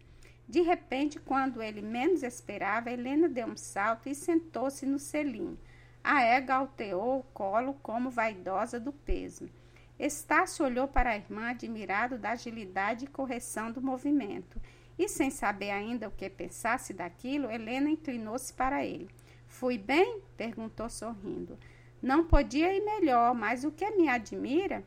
De 0.47 0.61
repente, 0.61 1.19
quando 1.19 1.61
ele 1.61 1.81
menos 1.81 2.21
esperava, 2.21 2.91
Helena 2.91 3.27
deu 3.27 3.47
um 3.47 3.57
salto 3.57 4.07
e 4.07 4.13
sentou-se 4.13 4.85
no 4.85 4.99
selim. 4.99 5.57
A 6.03 6.21
égua 6.21 6.55
alteou 6.55 7.19
o 7.19 7.23
colo 7.23 7.73
como 7.81 8.11
vaidosa 8.11 8.79
do 8.79 8.91
peso. 8.91 9.49
Estácio 9.97 10.63
olhou 10.63 10.87
para 10.87 11.11
a 11.11 11.15
irmã, 11.15 11.49
admirado 11.49 12.17
da 12.17 12.31
agilidade 12.31 13.05
e 13.05 13.07
correção 13.07 13.71
do 13.71 13.81
movimento. 13.81 14.61
E 14.99 15.09
sem 15.09 15.31
saber 15.31 15.71
ainda 15.71 16.07
o 16.07 16.11
que 16.11 16.29
pensasse 16.29 16.93
daquilo, 16.93 17.49
Helena 17.49 17.89
inclinou-se 17.89 18.53
para 18.53 18.85
ele. 18.85 19.09
Fui 19.47 19.77
bem? 19.77 20.21
perguntou 20.37 20.89
sorrindo. 20.89 21.57
Não 22.05 22.23
podia 22.23 22.71
ir 22.71 22.85
melhor, 22.85 23.33
mas 23.33 23.63
o 23.63 23.71
que 23.71 23.89
me 23.89 24.07
admira? 24.07 24.83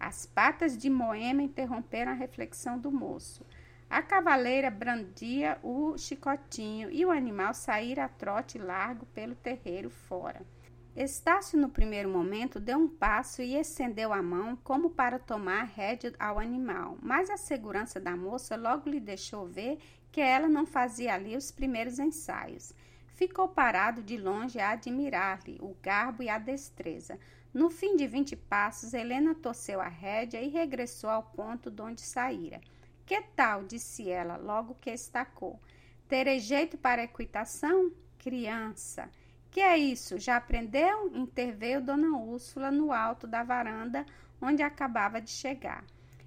As 0.00 0.24
patas 0.24 0.74
de 0.74 0.88
Moema 0.88 1.42
interromperam 1.42 2.12
a 2.12 2.14
reflexão 2.14 2.78
do 2.78 2.90
moço. 2.90 3.44
A 3.90 4.00
cavaleira 4.00 4.70
brandia 4.70 5.58
o 5.62 5.98
chicotinho 5.98 6.90
e 6.90 7.04
o 7.04 7.10
animal 7.10 7.52
saíra 7.52 8.06
a 8.06 8.08
trote 8.08 8.56
largo 8.56 9.04
pelo 9.04 9.34
terreiro 9.34 9.90
fora. 9.90 10.40
Estácio, 10.96 11.60
no 11.60 11.68
primeiro 11.68 12.08
momento, 12.08 12.58
deu 12.58 12.78
um 12.78 12.88
passo 12.88 13.42
e 13.42 13.54
estendeu 13.54 14.10
a 14.10 14.22
mão 14.22 14.56
como 14.64 14.88
para 14.88 15.18
tomar 15.18 15.64
rédea 15.64 16.14
ao 16.18 16.38
animal, 16.38 16.96
mas 17.02 17.28
a 17.28 17.36
segurança 17.36 18.00
da 18.00 18.16
moça 18.16 18.56
logo 18.56 18.88
lhe 18.88 18.98
deixou 18.98 19.46
ver 19.46 19.78
que 20.10 20.22
ela 20.22 20.48
não 20.48 20.64
fazia 20.64 21.12
ali 21.12 21.36
os 21.36 21.50
primeiros 21.50 21.98
ensaios. 21.98 22.72
Ficou 23.22 23.46
parado 23.46 24.02
de 24.02 24.16
longe 24.16 24.58
a 24.58 24.70
admirar-lhe 24.70 25.56
o 25.60 25.76
garbo 25.80 26.24
e 26.24 26.28
a 26.28 26.38
destreza. 26.40 27.20
No 27.54 27.70
fim 27.70 27.94
de 27.94 28.04
vinte 28.04 28.34
passos, 28.34 28.92
Helena 28.92 29.32
torceu 29.32 29.80
a 29.80 29.86
rédea 29.86 30.42
e 30.42 30.48
regressou 30.48 31.08
ao 31.08 31.22
ponto 31.22 31.70
de 31.70 31.80
onde 31.80 32.00
saíra. 32.00 32.60
Que 33.06 33.22
tal? 33.36 33.62
disse 33.62 34.10
ela, 34.10 34.36
logo 34.36 34.74
que 34.74 34.90
estacou. 34.90 35.60
Terei 36.08 36.40
jeito 36.40 36.76
para 36.76 37.04
equitação? 37.04 37.92
Criança. 38.18 39.08
Que 39.52 39.60
é 39.60 39.78
isso? 39.78 40.18
Já 40.18 40.36
aprendeu? 40.36 41.06
Interveio 41.14 41.80
Dona 41.80 42.18
Úrsula 42.18 42.72
no 42.72 42.90
alto 42.90 43.28
da 43.28 43.44
varanda 43.44 44.04
onde 44.40 44.64
acabava 44.64 45.20
de 45.20 45.30
chegar. 45.30 45.84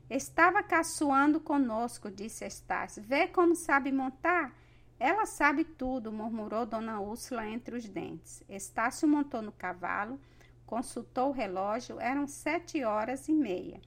Estava 0.09 0.63
caçoando 0.63 1.41
conosco, 1.41 2.09
disse 2.09 2.45
Estácio. 2.45 3.03
Vê 3.03 3.27
como 3.27 3.53
sabe 3.53 3.91
montar? 3.91 4.55
Ela 4.99 5.25
sabe 5.25 5.63
tudo, 5.63 6.11
murmurou 6.11 6.65
Dona 6.65 6.99
Úrsula 6.99 7.47
entre 7.47 7.75
os 7.75 7.87
dentes. 7.87 8.43
Estácio 8.47 9.07
montou 9.07 9.41
no 9.41 9.51
cavalo, 9.51 10.19
consultou 10.65 11.29
o 11.29 11.33
relógio, 11.33 11.99
eram 11.99 12.27
sete 12.27 12.83
horas 12.83 13.27
e 13.27 13.33
meia. 13.33 13.81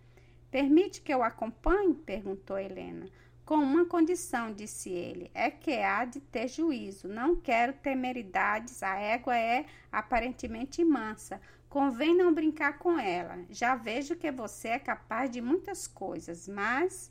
Permite 0.50 1.00
que 1.00 1.12
eu 1.12 1.22
acompanhe? 1.22 1.94
perguntou 1.94 2.58
Helena. 2.58 3.06
Com 3.44 3.56
uma 3.56 3.86
condição, 3.86 4.52
disse 4.52 4.90
ele, 4.90 5.30
é 5.32 5.50
que 5.50 5.78
há 5.78 6.04
de 6.04 6.20
ter 6.20 6.48
juízo. 6.48 7.08
Não 7.08 7.34
quero 7.34 7.72
temeridades. 7.72 8.82
A 8.82 8.96
égua 8.96 9.38
é 9.38 9.64
aparentemente 9.90 10.84
mansa. 10.84 11.40
Convém 11.66 12.14
não 12.14 12.32
brincar 12.32 12.78
com 12.78 12.98
ela. 12.98 13.38
Já 13.48 13.74
vejo 13.74 14.16
que 14.16 14.30
você 14.30 14.68
é 14.68 14.78
capaz 14.78 15.30
de 15.30 15.40
muitas 15.40 15.86
coisas, 15.86 16.46
mas 16.46 17.10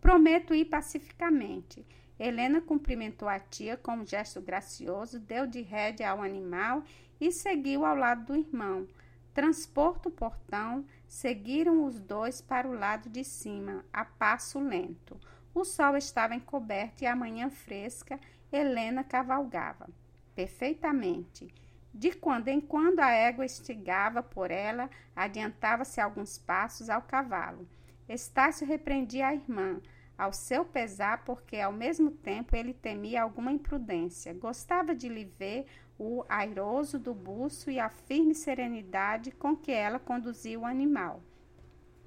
prometo 0.00 0.54
ir 0.54 0.66
pacificamente. 0.66 1.84
Helena 2.24 2.60
cumprimentou 2.60 3.28
a 3.28 3.40
tia 3.40 3.76
com 3.76 3.96
um 3.96 4.06
gesto 4.06 4.40
gracioso, 4.40 5.18
deu 5.18 5.44
de 5.44 5.60
rédea 5.60 6.10
ao 6.10 6.22
animal 6.22 6.84
e 7.20 7.32
seguiu 7.32 7.84
ao 7.84 7.96
lado 7.96 8.26
do 8.26 8.36
irmão. 8.36 8.86
Transporto 9.34 10.08
o 10.08 10.12
portão, 10.12 10.84
seguiram 11.08 11.84
os 11.84 11.98
dois 11.98 12.40
para 12.40 12.68
o 12.68 12.74
lado 12.74 13.10
de 13.10 13.24
cima, 13.24 13.84
a 13.92 14.04
passo 14.04 14.60
lento. 14.60 15.18
O 15.52 15.64
sol 15.64 15.96
estava 15.96 16.36
encoberto 16.36 17.02
e 17.02 17.06
a 17.08 17.16
manhã 17.16 17.50
fresca, 17.50 18.20
Helena 18.52 19.02
cavalgava. 19.02 19.90
Perfeitamente. 20.32 21.52
De 21.92 22.12
quando 22.12 22.46
em 22.46 22.60
quando 22.60 23.00
a 23.00 23.10
égua 23.10 23.44
estigava 23.44 24.22
por 24.22 24.52
ela, 24.52 24.88
adiantava-se 25.16 26.00
alguns 26.00 26.38
passos 26.38 26.88
ao 26.88 27.02
cavalo. 27.02 27.66
Estácio 28.08 28.64
repreendia 28.64 29.26
a 29.26 29.34
irmã, 29.34 29.80
ao 30.22 30.32
seu 30.32 30.64
pesar, 30.64 31.24
porque 31.24 31.56
ao 31.56 31.72
mesmo 31.72 32.12
tempo 32.12 32.54
ele 32.54 32.72
temia 32.72 33.24
alguma 33.24 33.50
imprudência. 33.50 34.32
Gostava 34.32 34.94
de 34.94 35.08
lhe 35.08 35.24
ver 35.24 35.66
o 35.98 36.24
airoso 36.28 36.96
do 36.96 37.12
buço 37.12 37.72
e 37.72 37.80
a 37.80 37.88
firme 37.88 38.32
serenidade 38.32 39.32
com 39.32 39.56
que 39.56 39.72
ela 39.72 39.98
conduzia 39.98 40.60
o 40.60 40.64
animal. 40.64 41.20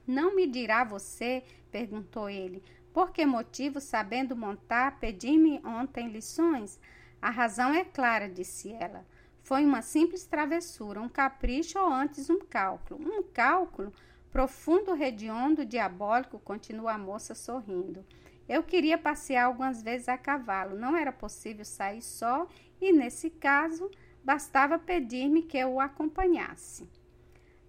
Não 0.07 0.33
me 0.33 0.47
dirá 0.47 0.85
você, 0.85 1.43
perguntou 1.69 2.29
ele, 2.29 2.63
por 2.93 3.11
que 3.11 3.25
motivo, 3.25 3.81
sabendo 3.81 4.33
montar, 4.33 4.97
pedi-me 4.97 5.59
ontem 5.65 6.07
lições? 6.07 6.79
A 7.21 7.29
razão 7.29 7.73
é 7.73 7.83
clara, 7.83 8.29
disse 8.29 8.71
ela. 8.71 9.05
Foi 9.43 9.65
uma 9.65 9.81
simples 9.81 10.25
travessura, 10.25 11.01
um 11.01 11.09
capricho 11.09 11.77
ou 11.77 11.91
antes 11.91 12.29
um 12.29 12.39
cálculo. 12.39 12.97
Um 13.01 13.23
cálculo? 13.23 13.91
Profundo, 14.35 14.93
rediondo, 14.93 15.63
diabólico, 15.63 16.37
continua 16.39 16.95
a 16.95 16.97
moça 16.97 17.33
sorrindo. 17.33 18.05
Eu 18.49 18.63
queria 18.63 18.97
passear 18.97 19.45
algumas 19.45 19.81
vezes 19.81 20.09
a 20.09 20.17
cavalo, 20.17 20.77
não 20.77 20.93
era 20.93 21.09
possível 21.09 21.63
sair 21.63 22.01
só 22.01 22.45
e, 22.81 22.91
nesse 22.91 23.29
caso, 23.29 23.89
bastava 24.25 24.77
pedir-me 24.77 25.41
que 25.41 25.57
eu 25.57 25.75
o 25.75 25.79
acompanhasse. 25.79 26.85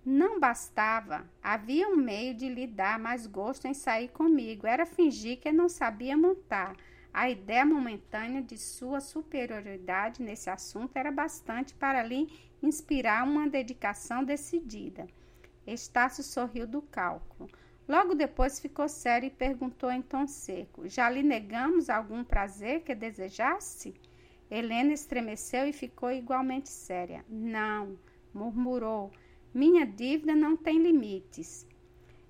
Não 0.04 0.40
bastava, 0.40 1.24
havia 1.40 1.88
um 1.88 1.94
meio 1.94 2.34
de 2.34 2.48
lhe 2.48 2.66
dar 2.66 2.98
mais 2.98 3.28
gosto 3.28 3.68
em 3.68 3.72
sair 3.72 4.08
comigo, 4.08 4.66
era 4.66 4.84
fingir 4.84 5.38
que 5.38 5.52
não 5.52 5.68
sabia 5.68 6.16
montar. 6.16 6.74
A 7.14 7.30
ideia 7.30 7.64
momentânea 7.64 8.42
de 8.42 8.58
sua 8.58 9.00
superioridade 9.00 10.20
nesse 10.20 10.50
assunto 10.50 10.96
era 10.96 11.12
bastante 11.12 11.72
para 11.74 12.02
lhe 12.02 12.28
inspirar 12.60 13.22
uma 13.22 13.48
dedicação 13.48 14.24
decidida. 14.24 15.06
Estácio 15.66 16.22
sorriu 16.22 16.66
do 16.66 16.80
cálculo. 16.80 17.50
Logo 17.88 18.14
depois 18.14 18.60
ficou 18.60 18.88
sério 18.88 19.26
e 19.26 19.30
perguntou 19.30 19.90
em 19.90 20.02
tom 20.02 20.26
seco: 20.26 20.88
Já 20.88 21.08
lhe 21.10 21.22
negamos 21.22 21.88
algum 21.88 22.22
prazer 22.24 22.82
que 22.82 22.94
desejasse? 22.94 23.94
Helena 24.50 24.92
estremeceu 24.92 25.66
e 25.66 25.72
ficou 25.72 26.10
igualmente 26.10 26.68
séria. 26.68 27.24
Não, 27.28 27.98
murmurou. 28.32 29.10
Minha 29.52 29.84
dívida 29.84 30.34
não 30.34 30.56
tem 30.56 30.78
limites. 30.78 31.66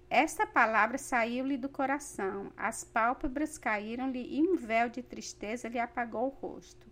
Esta 0.08 0.46
palavra 0.46 0.96
saiu-lhe 0.96 1.56
do 1.56 1.68
coração. 1.68 2.52
As 2.56 2.84
pálpebras 2.84 3.58
caíram-lhe 3.58 4.38
e 4.38 4.40
um 4.40 4.56
véu 4.56 4.88
de 4.88 5.02
tristeza 5.02 5.68
lhe 5.68 5.78
apagou 5.78 6.26
o 6.26 6.46
rosto. 6.46 6.86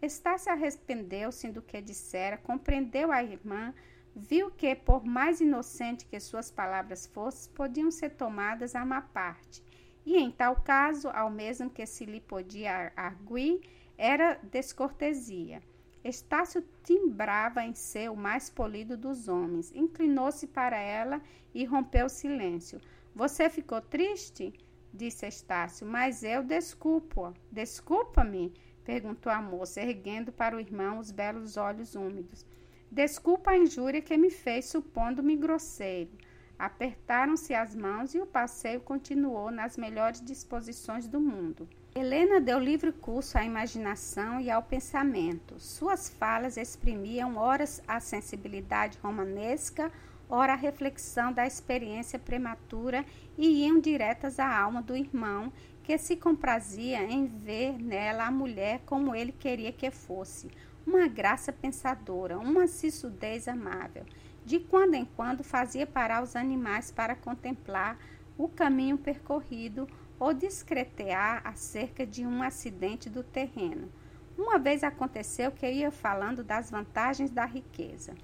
Estácio 0.00 0.50
arrependeu-se 0.50 1.50
do 1.50 1.60
que 1.60 1.82
dissera, 1.82 2.38
compreendeu 2.38 3.12
a 3.12 3.22
irmã, 3.22 3.74
viu 4.20 4.50
que, 4.50 4.74
por 4.74 5.04
mais 5.04 5.40
inocente 5.40 6.04
que 6.04 6.20
suas 6.20 6.50
palavras 6.50 7.06
fossem, 7.06 7.52
podiam 7.54 7.90
ser 7.90 8.10
tomadas 8.10 8.74
a 8.74 8.84
má 8.84 9.00
parte, 9.00 9.62
e 10.04 10.16
em 10.18 10.30
tal 10.30 10.56
caso, 10.56 11.08
ao 11.08 11.30
mesmo 11.30 11.70
que 11.70 11.86
se 11.86 12.04
lhe 12.04 12.20
podia 12.20 12.92
arguir, 12.96 13.60
era 13.96 14.38
descortesia. 14.42 15.62
Estácio 16.02 16.64
timbrava 16.82 17.62
em 17.62 17.74
ser 17.74 18.10
o 18.10 18.16
mais 18.16 18.48
polido 18.48 18.96
dos 18.96 19.28
homens. 19.28 19.70
Inclinou-se 19.74 20.46
para 20.46 20.78
ela 20.78 21.20
e 21.54 21.64
rompeu 21.64 22.06
o 22.06 22.08
silêncio. 22.08 22.80
Você 23.14 23.50
ficou 23.50 23.80
triste? 23.80 24.54
disse 24.92 25.26
Estácio, 25.26 25.86
mas 25.86 26.24
eu 26.24 26.42
desculpo-a. 26.42 27.34
Desculpa-me? 27.52 28.54
perguntou 28.84 29.30
a 29.30 29.42
moça, 29.42 29.82
erguendo 29.82 30.32
para 30.32 30.56
o 30.56 30.60
irmão 30.60 30.98
os 30.98 31.10
belos 31.10 31.58
olhos 31.58 31.94
úmidos. 31.94 32.46
Desculpa 32.90 33.52
a 33.52 33.56
injúria 33.56 34.02
que 34.02 34.16
me 34.16 34.30
fez, 34.30 34.64
supondo-me 34.64 35.36
grosseiro. 35.36 36.10
Apertaram-se 36.58 37.54
as 37.54 37.74
mãos 37.74 38.14
e 38.14 38.20
o 38.20 38.26
passeio 38.26 38.80
continuou 38.80 39.50
nas 39.50 39.76
melhores 39.76 40.20
disposições 40.20 41.06
do 41.06 41.20
mundo. 41.20 41.68
Helena 41.94 42.40
deu 42.40 42.58
livre 42.58 42.90
curso 42.90 43.38
à 43.38 43.44
imaginação 43.44 44.40
e 44.40 44.50
ao 44.50 44.64
pensamento. 44.64 45.58
Suas 45.58 46.08
falas 46.08 46.56
exprimiam 46.56 47.36
horas 47.36 47.80
a 47.86 48.00
sensibilidade 48.00 48.98
romanesca, 49.02 49.92
ora 50.28 50.52
a 50.52 50.56
reflexão 50.56 51.32
da 51.32 51.46
experiência 51.46 52.18
prematura 52.18 53.04
e 53.38 53.64
iam 53.64 53.78
diretas 53.78 54.40
à 54.40 54.52
alma 54.52 54.82
do 54.82 54.96
irmão, 54.96 55.52
que 55.84 55.96
se 55.96 56.16
comprazia 56.16 57.02
em 57.02 57.26
ver 57.26 57.78
nela 57.78 58.26
a 58.26 58.30
mulher 58.30 58.80
como 58.84 59.14
ele 59.14 59.32
queria 59.32 59.72
que 59.72 59.90
fosse, 59.90 60.48
uma 60.90 61.06
graça 61.06 61.52
pensadora, 61.52 62.36
uma 62.36 62.66
sisudez 62.66 63.46
amável. 63.46 64.04
De 64.44 64.58
quando 64.58 64.94
em 64.94 65.04
quando 65.04 65.44
fazia 65.44 65.86
parar 65.86 66.22
os 66.22 66.34
animais 66.34 66.90
para 66.90 67.14
contemplar 67.14 67.96
o 68.36 68.48
caminho 68.48 68.98
percorrido 68.98 69.86
ou 70.18 70.34
discretear 70.34 71.42
acerca 71.44 72.04
de 72.04 72.26
um 72.26 72.42
acidente 72.42 73.08
do 73.08 73.22
terreno. 73.22 73.88
Uma 74.36 74.58
vez 74.58 74.82
aconteceu 74.82 75.52
que 75.52 75.70
ia 75.70 75.92
falando 75.92 76.42
das 76.42 76.70
vantagens 76.70 77.30
da 77.30 77.44
riqueza. 77.44 78.14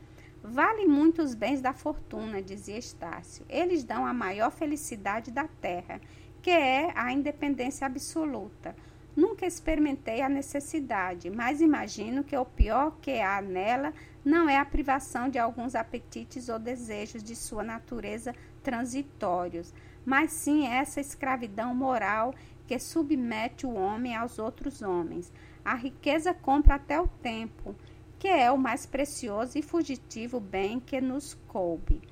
Vale 0.42 0.87
muito 0.87 1.23
os 1.23 1.35
bens 1.35 1.61
da 1.61 1.73
fortuna, 1.73 2.42
dizia 2.42 2.78
Estácio. 2.78 3.44
Eles 3.49 3.85
dão 3.85 4.04
a 4.04 4.12
maior 4.12 4.50
felicidade 4.50 5.30
da 5.30 5.46
terra, 5.46 6.00
que 6.42 6.50
é 6.50 6.92
a 6.96 7.12
independência 7.12 7.87
absoluta. 7.87 8.75
Nunca 9.16 9.46
experimentei 9.46 10.20
a 10.20 10.28
necessidade, 10.28 11.30
mas 11.30 11.62
imagino 11.62 12.23
que 12.23 12.37
o 12.37 12.44
pior 12.44 12.99
que 13.00 13.18
há 13.18 13.40
nela 13.40 13.94
não 14.23 14.46
é 14.46 14.58
a 14.58 14.64
privação 14.64 15.30
de 15.30 15.38
alguns 15.38 15.75
apetites 15.75 16.50
ou 16.50 16.58
desejos 16.58 17.23
de 17.23 17.35
sua 17.35 17.62
natureza 17.62 18.35
transitórios, 18.62 19.73
mas 20.04 20.32
sim 20.32 20.66
essa 20.66 21.00
escravidão 21.00 21.75
moral 21.75 22.35
que 22.66 22.78
submete 22.78 23.64
o 23.64 23.75
homem 23.75 24.14
aos 24.14 24.38
outros 24.38 24.82
homens. 24.82 25.32
A 25.64 25.75
riqueza 25.75 26.35
compra 26.35 26.75
até 26.75 27.00
o 27.00 27.08
tempo, 27.08 27.75
que 28.18 28.28
é 28.28 28.50
o 28.50 28.58
mais 28.58 28.85
precioso 28.85 29.56
e 29.56 29.62
fugitivo 29.62 30.38
bem 30.40 30.78
que 30.78 31.00
nos 31.00 31.35
coube. 31.49 32.02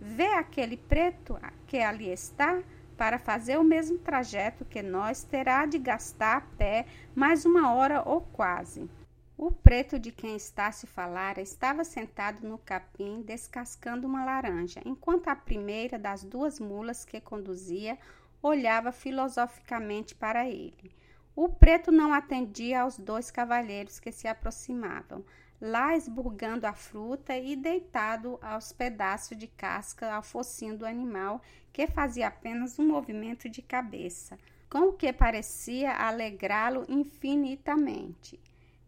Vê 0.00 0.34
aquele 0.34 0.76
preto 0.76 1.36
que 1.66 1.78
ali 1.78 2.08
está? 2.08 2.62
Para 3.02 3.18
fazer 3.18 3.58
o 3.58 3.64
mesmo 3.64 3.98
trajeto 3.98 4.64
que 4.64 4.80
nós, 4.80 5.24
terá 5.24 5.66
de 5.66 5.76
gastar 5.76 6.36
a 6.36 6.40
pé 6.40 6.86
mais 7.16 7.44
uma 7.44 7.74
hora 7.74 8.00
ou 8.08 8.20
quase. 8.20 8.88
O 9.36 9.50
preto 9.50 9.98
de 9.98 10.12
quem 10.12 10.36
está 10.36 10.70
se 10.70 10.86
falara 10.86 11.40
estava 11.40 11.82
sentado 11.82 12.46
no 12.46 12.58
capim 12.58 13.20
descascando 13.22 14.06
uma 14.06 14.24
laranja, 14.24 14.80
enquanto 14.84 15.26
a 15.26 15.34
primeira 15.34 15.98
das 15.98 16.22
duas 16.22 16.60
mulas 16.60 17.04
que 17.04 17.20
conduzia 17.20 17.98
olhava 18.40 18.92
filosoficamente 18.92 20.14
para 20.14 20.48
ele. 20.48 20.94
O 21.34 21.48
preto 21.48 21.90
não 21.90 22.12
atendia 22.12 22.82
aos 22.82 22.96
dois 22.96 23.32
cavalheiros 23.32 23.98
que 23.98 24.12
se 24.12 24.28
aproximavam, 24.28 25.24
lá 25.60 25.96
esburgando 25.96 26.66
a 26.66 26.72
fruta 26.72 27.36
e 27.36 27.54
deitado 27.54 28.38
aos 28.42 28.72
pedaços 28.72 29.36
de 29.36 29.46
casca 29.46 30.12
ao 30.12 30.22
focinho 30.22 30.76
do 30.76 30.84
animal, 30.84 31.40
que 31.72 31.86
fazia 31.86 32.28
apenas 32.28 32.78
um 32.78 32.86
movimento 32.86 33.48
de 33.48 33.62
cabeça, 33.62 34.38
com 34.68 34.88
o 34.88 34.92
que 34.92 35.12
parecia 35.12 35.92
alegrá-lo 35.92 36.84
infinitamente. 36.88 38.38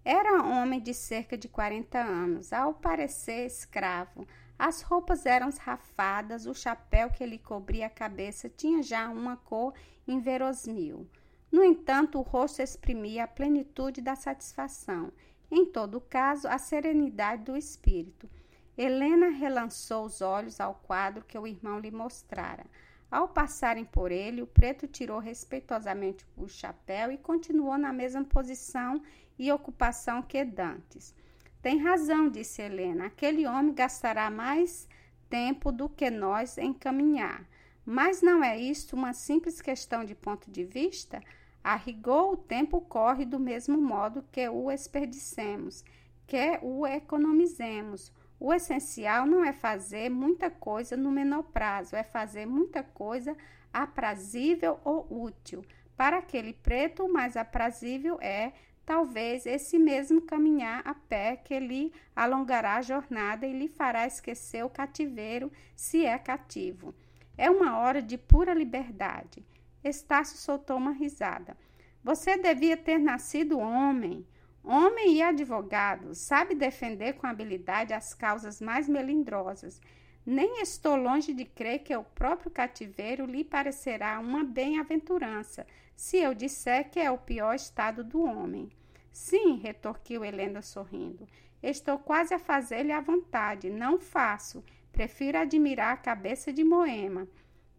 Era 0.04 0.42
homem 0.42 0.80
de 0.80 0.92
cerca 0.92 1.36
de 1.36 1.48
40 1.48 1.98
anos, 1.98 2.52
ao 2.52 2.74
parecer 2.74 3.46
escravo. 3.46 4.26
As 4.58 4.82
roupas 4.82 5.24
eram 5.24 5.50
rafadas, 5.58 6.46
o 6.46 6.54
chapéu 6.54 7.10
que 7.10 7.24
lhe 7.24 7.38
cobria 7.38 7.86
a 7.86 7.90
cabeça 7.90 8.48
tinha 8.48 8.82
já 8.82 9.08
uma 9.08 9.36
cor 9.36 9.72
inverosmil. 10.06 11.08
No 11.50 11.64
entanto, 11.64 12.18
o 12.18 12.22
rosto 12.22 12.60
exprimia 12.60 13.24
a 13.24 13.28
plenitude 13.28 14.00
da 14.00 14.14
satisfação, 14.14 15.10
em 15.50 15.64
todo 15.64 16.00
caso, 16.00 16.48
a 16.48 16.58
serenidade 16.58 17.44
do 17.44 17.56
espírito. 17.56 18.28
Helena 18.76 19.28
relançou 19.28 20.04
os 20.04 20.20
olhos 20.20 20.60
ao 20.60 20.74
quadro 20.74 21.24
que 21.24 21.38
o 21.38 21.46
irmão 21.46 21.78
lhe 21.78 21.90
mostrara. 21.90 22.66
Ao 23.10 23.28
passarem 23.28 23.84
por 23.84 24.10
ele, 24.10 24.42
o 24.42 24.46
preto 24.46 24.88
tirou 24.88 25.20
respeitosamente 25.20 26.26
o 26.36 26.48
chapéu 26.48 27.12
e 27.12 27.16
continuou 27.16 27.78
na 27.78 27.92
mesma 27.92 28.24
posição 28.24 29.00
e 29.38 29.52
ocupação 29.52 30.20
que 30.20 30.44
dantes. 30.44 31.14
Tem 31.62 31.78
razão, 31.78 32.28
disse 32.28 32.60
Helena. 32.60 33.06
Aquele 33.06 33.46
homem 33.46 33.72
gastará 33.72 34.28
mais 34.30 34.88
tempo 35.30 35.70
do 35.70 35.88
que 35.88 36.10
nós 36.10 36.58
em 36.58 36.72
caminhar. 36.72 37.48
Mas 37.86 38.20
não 38.20 38.42
é 38.42 38.58
isto 38.58 38.96
uma 38.96 39.12
simples 39.12 39.60
questão 39.60 40.04
de 40.04 40.14
ponto 40.14 40.50
de 40.50 40.64
vista? 40.64 41.22
A 41.62 41.76
rigor, 41.76 42.32
o 42.32 42.36
tempo 42.36 42.80
corre 42.80 43.24
do 43.24 43.38
mesmo 43.38 43.78
modo 43.78 44.24
que 44.32 44.48
o 44.48 44.68
desperdicemos, 44.68 45.84
que 46.26 46.58
o 46.62 46.86
economizemos. 46.86 48.12
O 48.38 48.52
essencial 48.52 49.26
não 49.26 49.44
é 49.44 49.52
fazer 49.52 50.08
muita 50.10 50.50
coisa 50.50 50.96
no 50.96 51.10
menor 51.10 51.44
prazo, 51.44 51.96
é 51.96 52.02
fazer 52.02 52.46
muita 52.46 52.82
coisa 52.82 53.36
aprazível 53.72 54.78
ou 54.84 55.06
útil. 55.10 55.64
Para 55.96 56.18
aquele 56.18 56.52
preto, 56.52 57.04
o 57.04 57.12
mais 57.12 57.36
aprazível 57.36 58.18
é, 58.20 58.52
talvez, 58.84 59.46
esse 59.46 59.78
mesmo 59.78 60.20
caminhar 60.22 60.82
a 60.84 60.94
pé 60.94 61.36
que 61.36 61.58
lhe 61.58 61.92
alongará 62.14 62.76
a 62.76 62.82
jornada 62.82 63.46
e 63.46 63.52
lhe 63.52 63.68
fará 63.68 64.06
esquecer 64.06 64.64
o 64.64 64.70
cativeiro, 64.70 65.50
se 65.74 66.04
é 66.04 66.18
cativo. 66.18 66.94
É 67.36 67.50
uma 67.50 67.78
hora 67.78 68.02
de 68.02 68.18
pura 68.18 68.54
liberdade. 68.54 69.44
Estácio 69.82 70.38
soltou 70.38 70.76
uma 70.76 70.92
risada. 70.92 71.56
Você 72.02 72.36
devia 72.36 72.76
ter 72.76 72.98
nascido 72.98 73.58
homem. 73.58 74.26
Homem 74.64 75.16
e 75.16 75.22
advogado, 75.22 76.14
sabe 76.14 76.54
defender 76.54 77.12
com 77.14 77.26
habilidade 77.26 77.92
as 77.92 78.14
causas 78.14 78.62
mais 78.62 78.88
melindrosas. 78.88 79.78
Nem 80.24 80.62
estou 80.62 80.96
longe 80.96 81.34
de 81.34 81.44
crer 81.44 81.80
que 81.80 81.94
o 81.94 82.02
próprio 82.02 82.50
cativeiro 82.50 83.26
lhe 83.26 83.44
parecerá 83.44 84.18
uma 84.18 84.42
bem-aventurança, 84.42 85.66
se 85.94 86.16
eu 86.16 86.32
disser 86.32 86.90
que 86.90 86.98
é 86.98 87.10
o 87.10 87.18
pior 87.18 87.54
estado 87.54 88.02
do 88.02 88.22
homem. 88.22 88.70
Sim, 89.12 89.58
retorquiu 89.58 90.24
Helena 90.24 90.62
sorrindo. 90.62 91.28
Estou 91.62 91.98
quase 91.98 92.32
a 92.32 92.38
fazer-lhe 92.38 92.92
a 92.92 93.00
vontade. 93.02 93.68
Não 93.68 93.98
faço. 93.98 94.64
Prefiro 94.90 95.38
admirar 95.38 95.92
a 95.92 95.98
cabeça 95.98 96.52
de 96.52 96.64
Moema. 96.64 97.28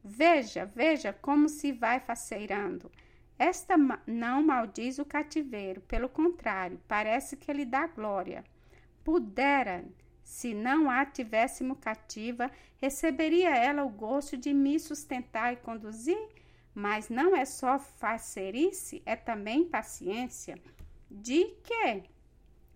Veja, 0.03 0.65
veja 0.65 1.11
como 1.11 1.49
se 1.49 1.71
vai 1.71 1.99
faceirando. 1.99 2.91
Esta 3.37 3.75
não 4.07 4.41
maldiz 4.41 4.97
o 4.97 5.05
cativeiro, 5.05 5.81
pelo 5.81 6.07
contrário, 6.07 6.79
parece 6.87 7.35
que 7.35 7.51
lhe 7.51 7.65
dá 7.65 7.85
glória. 7.85 8.43
Pudera, 9.03 9.83
se 10.23 10.53
não 10.53 10.89
a 10.89 11.05
tivéssemos 11.05 11.77
cativa, 11.79 12.49
receberia 12.77 13.55
ela 13.55 13.83
o 13.83 13.89
gosto 13.89 14.37
de 14.37 14.53
me 14.53 14.79
sustentar 14.79 15.53
e 15.53 15.57
conduzir? 15.57 16.17
Mas 16.73 17.09
não 17.09 17.35
é 17.35 17.45
só 17.45 17.77
facerice, 17.77 19.03
é 19.05 19.15
também 19.15 19.65
paciência. 19.65 20.57
De 21.11 21.45
quê? 21.63 22.03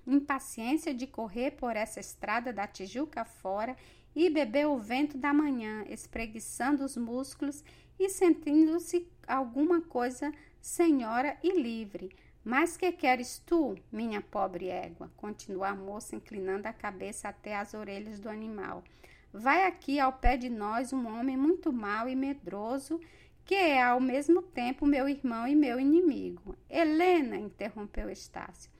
Impaciência 0.05 0.93
de 0.93 1.07
correr 1.07 1.51
por 1.51 1.75
essa 1.75 1.99
estrada 1.99 2.53
da 2.53 2.67
Tijuca 2.67 3.23
fora 3.25 3.75
e 4.15 4.29
beber 4.29 4.67
o 4.67 4.77
vento 4.77 5.17
da 5.17 5.33
manhã, 5.33 5.85
espreguiçando 5.87 6.83
os 6.83 6.97
músculos 6.97 7.63
e 7.99 8.09
sentindo-se 8.09 9.07
alguma 9.27 9.81
coisa 9.81 10.31
senhora 10.61 11.37
e 11.43 11.51
livre. 11.51 12.09
Mas 12.43 12.77
que 12.77 12.91
queres 12.91 13.39
tu, 13.45 13.75
minha 13.91 14.21
pobre 14.21 14.67
égua? 14.69 15.11
Continuou 15.17 15.63
a 15.63 15.75
moça, 15.75 16.15
inclinando 16.15 16.67
a 16.67 16.73
cabeça 16.73 17.29
até 17.29 17.55
as 17.55 17.73
orelhas 17.73 18.19
do 18.19 18.29
animal. 18.29 18.83
Vai 19.31 19.65
aqui 19.67 19.99
ao 19.99 20.13
pé 20.13 20.37
de 20.37 20.49
nós 20.49 20.91
um 20.91 21.07
homem 21.07 21.37
muito 21.37 21.71
mau 21.71 22.09
e 22.09 22.15
medroso, 22.15 22.99
que 23.45 23.55
é 23.55 23.83
ao 23.83 23.99
mesmo 23.99 24.41
tempo 24.41 24.85
meu 24.85 25.07
irmão 25.07 25.47
e 25.47 25.55
meu 25.55 25.79
inimigo. 25.79 26.55
Helena, 26.69 27.37
interrompeu 27.37 28.09
Estácio, 28.09 28.71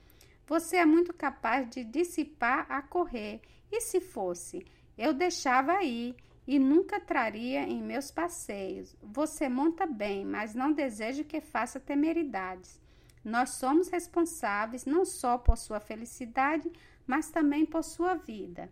você 0.46 0.78
é 0.78 0.84
muito 0.84 1.12
capaz 1.12 1.70
de 1.70 1.84
dissipar 1.84 2.66
a 2.68 2.82
correr. 2.82 3.40
E 3.70 3.80
se 3.80 4.00
fosse? 4.00 4.66
Eu 4.98 5.12
deixava 5.12 5.72
aí 5.74 6.16
e 6.50 6.58
nunca 6.58 6.98
traria 6.98 7.62
em 7.62 7.80
meus 7.80 8.10
passeios. 8.10 8.96
Você 9.00 9.48
monta 9.48 9.86
bem, 9.86 10.24
mas 10.24 10.52
não 10.52 10.72
desejo 10.72 11.22
que 11.22 11.40
faça 11.40 11.78
temeridades. 11.78 12.80
Nós 13.24 13.50
somos 13.50 13.88
responsáveis 13.88 14.84
não 14.84 15.04
só 15.04 15.38
por 15.38 15.56
sua 15.56 15.78
felicidade, 15.78 16.68
mas 17.06 17.30
também 17.30 17.64
por 17.64 17.84
sua 17.84 18.16
vida. 18.16 18.68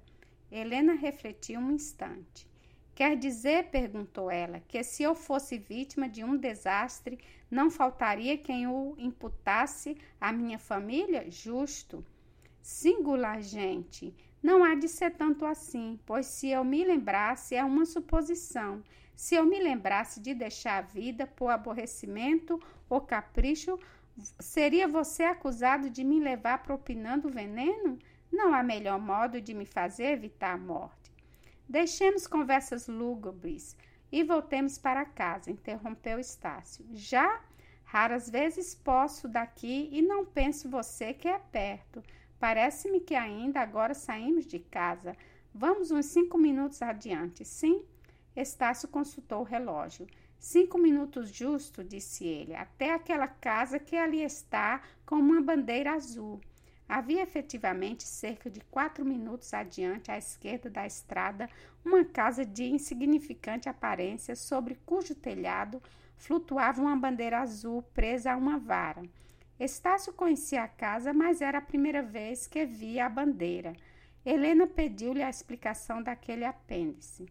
Helena 0.50 0.94
refletiu 0.94 1.60
um 1.60 1.70
instante. 1.70 2.50
Quer 2.96 3.16
dizer, 3.16 3.70
perguntou 3.70 4.28
ela, 4.28 4.58
que 4.66 4.82
se 4.82 5.04
eu 5.04 5.14
fosse 5.14 5.56
vítima 5.56 6.08
de 6.08 6.24
um 6.24 6.36
desastre, 6.36 7.16
não 7.48 7.70
faltaria 7.70 8.36
quem 8.36 8.66
o 8.66 8.96
imputasse 8.98 9.96
à 10.20 10.32
minha 10.32 10.58
família? 10.58 11.30
Justo. 11.30 12.04
Singular, 12.60 13.40
gente. 13.40 14.12
Não 14.42 14.62
há 14.62 14.74
de 14.74 14.88
ser 14.88 15.10
tanto 15.12 15.44
assim, 15.44 15.98
pois 16.06 16.26
se 16.26 16.48
eu 16.48 16.64
me 16.64 16.84
lembrasse, 16.84 17.54
é 17.54 17.64
uma 17.64 17.84
suposição. 17.84 18.82
Se 19.14 19.34
eu 19.34 19.44
me 19.44 19.58
lembrasse 19.58 20.20
de 20.20 20.32
deixar 20.32 20.78
a 20.78 20.86
vida 20.86 21.26
por 21.26 21.48
aborrecimento 21.48 22.60
ou 22.88 23.00
capricho, 23.00 23.78
seria 24.38 24.86
você 24.86 25.24
acusado 25.24 25.90
de 25.90 26.04
me 26.04 26.20
levar 26.20 26.62
propinando 26.62 27.28
veneno? 27.28 27.98
Não 28.30 28.54
há 28.54 28.62
melhor 28.62 29.00
modo 29.00 29.40
de 29.40 29.54
me 29.54 29.66
fazer 29.66 30.12
evitar 30.12 30.54
a 30.54 30.58
morte. 30.58 31.12
Deixemos 31.68 32.26
conversas 32.26 32.86
lúgubres 32.86 33.76
e 34.10 34.22
voltemos 34.22 34.78
para 34.78 35.04
casa, 35.04 35.50
interrompeu 35.50 36.18
Estácio. 36.18 36.84
Já 36.92 37.40
raras 37.84 38.30
vezes 38.30 38.74
posso 38.74 39.26
daqui 39.26 39.88
e 39.92 40.00
não 40.00 40.24
penso 40.24 40.68
você 40.68 41.12
que 41.12 41.26
é 41.26 41.38
perto. 41.38 42.02
Parece-me 42.38 43.00
que 43.00 43.14
ainda 43.14 43.60
agora 43.60 43.94
saímos 43.94 44.46
de 44.46 44.58
casa. 44.58 45.16
Vamos 45.52 45.90
uns 45.90 46.06
cinco 46.06 46.38
minutos 46.38 46.80
adiante, 46.82 47.44
sim? 47.44 47.84
Estácio 48.36 48.88
consultou 48.88 49.40
o 49.40 49.44
relógio. 49.44 50.06
Cinco 50.38 50.78
minutos 50.78 51.30
justo, 51.30 51.82
disse 51.82 52.24
ele, 52.24 52.54
até 52.54 52.94
aquela 52.94 53.26
casa 53.26 53.78
que 53.80 53.96
ali 53.96 54.22
está 54.22 54.80
com 55.04 55.16
uma 55.16 55.40
bandeira 55.40 55.94
azul. 55.94 56.40
Havia 56.88 57.22
efetivamente 57.22 58.04
cerca 58.04 58.48
de 58.48 58.60
quatro 58.60 59.04
minutos 59.04 59.52
adiante, 59.52 60.10
à 60.10 60.16
esquerda 60.16 60.70
da 60.70 60.86
estrada, 60.86 61.50
uma 61.84 62.04
casa 62.04 62.46
de 62.46 62.64
insignificante 62.64 63.68
aparência, 63.68 64.36
sobre 64.36 64.78
cujo 64.86 65.14
telhado 65.14 65.82
flutuava 66.16 66.80
uma 66.80 66.96
bandeira 66.96 67.40
azul 67.40 67.82
presa 67.92 68.32
a 68.32 68.36
uma 68.36 68.58
vara. 68.58 69.02
Estácio 69.58 70.12
conhecia 70.12 70.62
a 70.62 70.68
casa, 70.68 71.12
mas 71.12 71.40
era 71.40 71.58
a 71.58 71.62
primeira 71.62 72.02
vez 72.02 72.46
que 72.46 72.64
via 72.64 73.06
a 73.06 73.08
bandeira. 73.08 73.74
Helena 74.24 74.66
pediu-lhe 74.66 75.22
a 75.22 75.30
explicação 75.30 76.02
daquele 76.02 76.44
apêndice. 76.44 77.26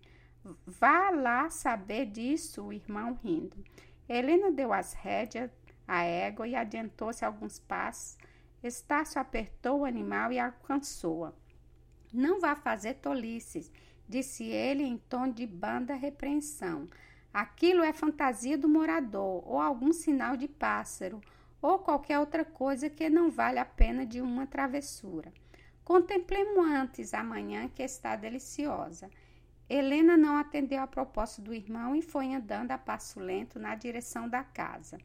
Vá 0.66 1.10
lá 1.10 1.50
saber 1.50 2.08
disso, 2.08 2.64
o 2.64 2.74
irmão 2.74 3.18
rindo. 3.24 3.64
Helena 4.10 4.52
deu 4.52 4.74
as 4.74 4.94
rédeas 4.94 5.52
à 5.88 6.04
égua 6.04 6.48
e 6.48 6.56
adiantou-se 6.56 7.24
alguns 7.24 7.60
passos. 7.60 8.18
Estácio 8.64 9.22
apertou 9.22 9.82
o 9.82 9.86
animal 9.86 10.32
e 10.32 10.40
alcançou-a. 10.40 11.34
Não 12.14 12.40
vá 12.40 12.56
fazer 12.56 12.96
tolices, 12.96 13.72
disse 14.08 14.46
ele 14.46 14.84
em 14.84 14.98
tom 14.98 15.30
de 15.30 15.46
banda 15.46 15.94
repreensão. 15.94 16.90
Aquilo 17.34 17.84
é 17.84 17.94
fantasia 17.94 18.58
do 18.58 18.68
morador, 18.68 19.48
ou 19.48 19.60
algum 19.60 19.94
sinal 19.94 20.36
de 20.36 20.48
pássaro, 20.48 21.22
ou 21.62 21.80
qualquer 21.80 22.20
outra 22.20 22.46
coisa 22.46 22.90
que 22.90 23.10
não 23.10 23.30
vale 23.30 23.60
a 23.60 23.66
pena 23.66 24.06
de 24.06 24.22
uma 24.22 24.46
travessura. 24.46 25.32
Contemplemos 25.84 26.66
antes 26.66 27.14
a 27.14 27.24
manhã 27.24 27.70
que 27.70 27.82
está 27.82 28.16
deliciosa. 28.16 29.10
Helena 29.70 30.16
não 30.16 30.38
atendeu 30.38 30.82
a 30.82 30.88
proposta 30.88 31.42
do 31.42 31.54
irmão 31.54 31.96
e 31.96 32.02
foi 32.02 32.34
andando 32.34 32.72
a 32.72 32.78
passo 32.78 33.20
lento 33.20 33.58
na 33.60 33.76
direção 33.76 34.28
da 34.30 34.44
casa. 34.44 34.98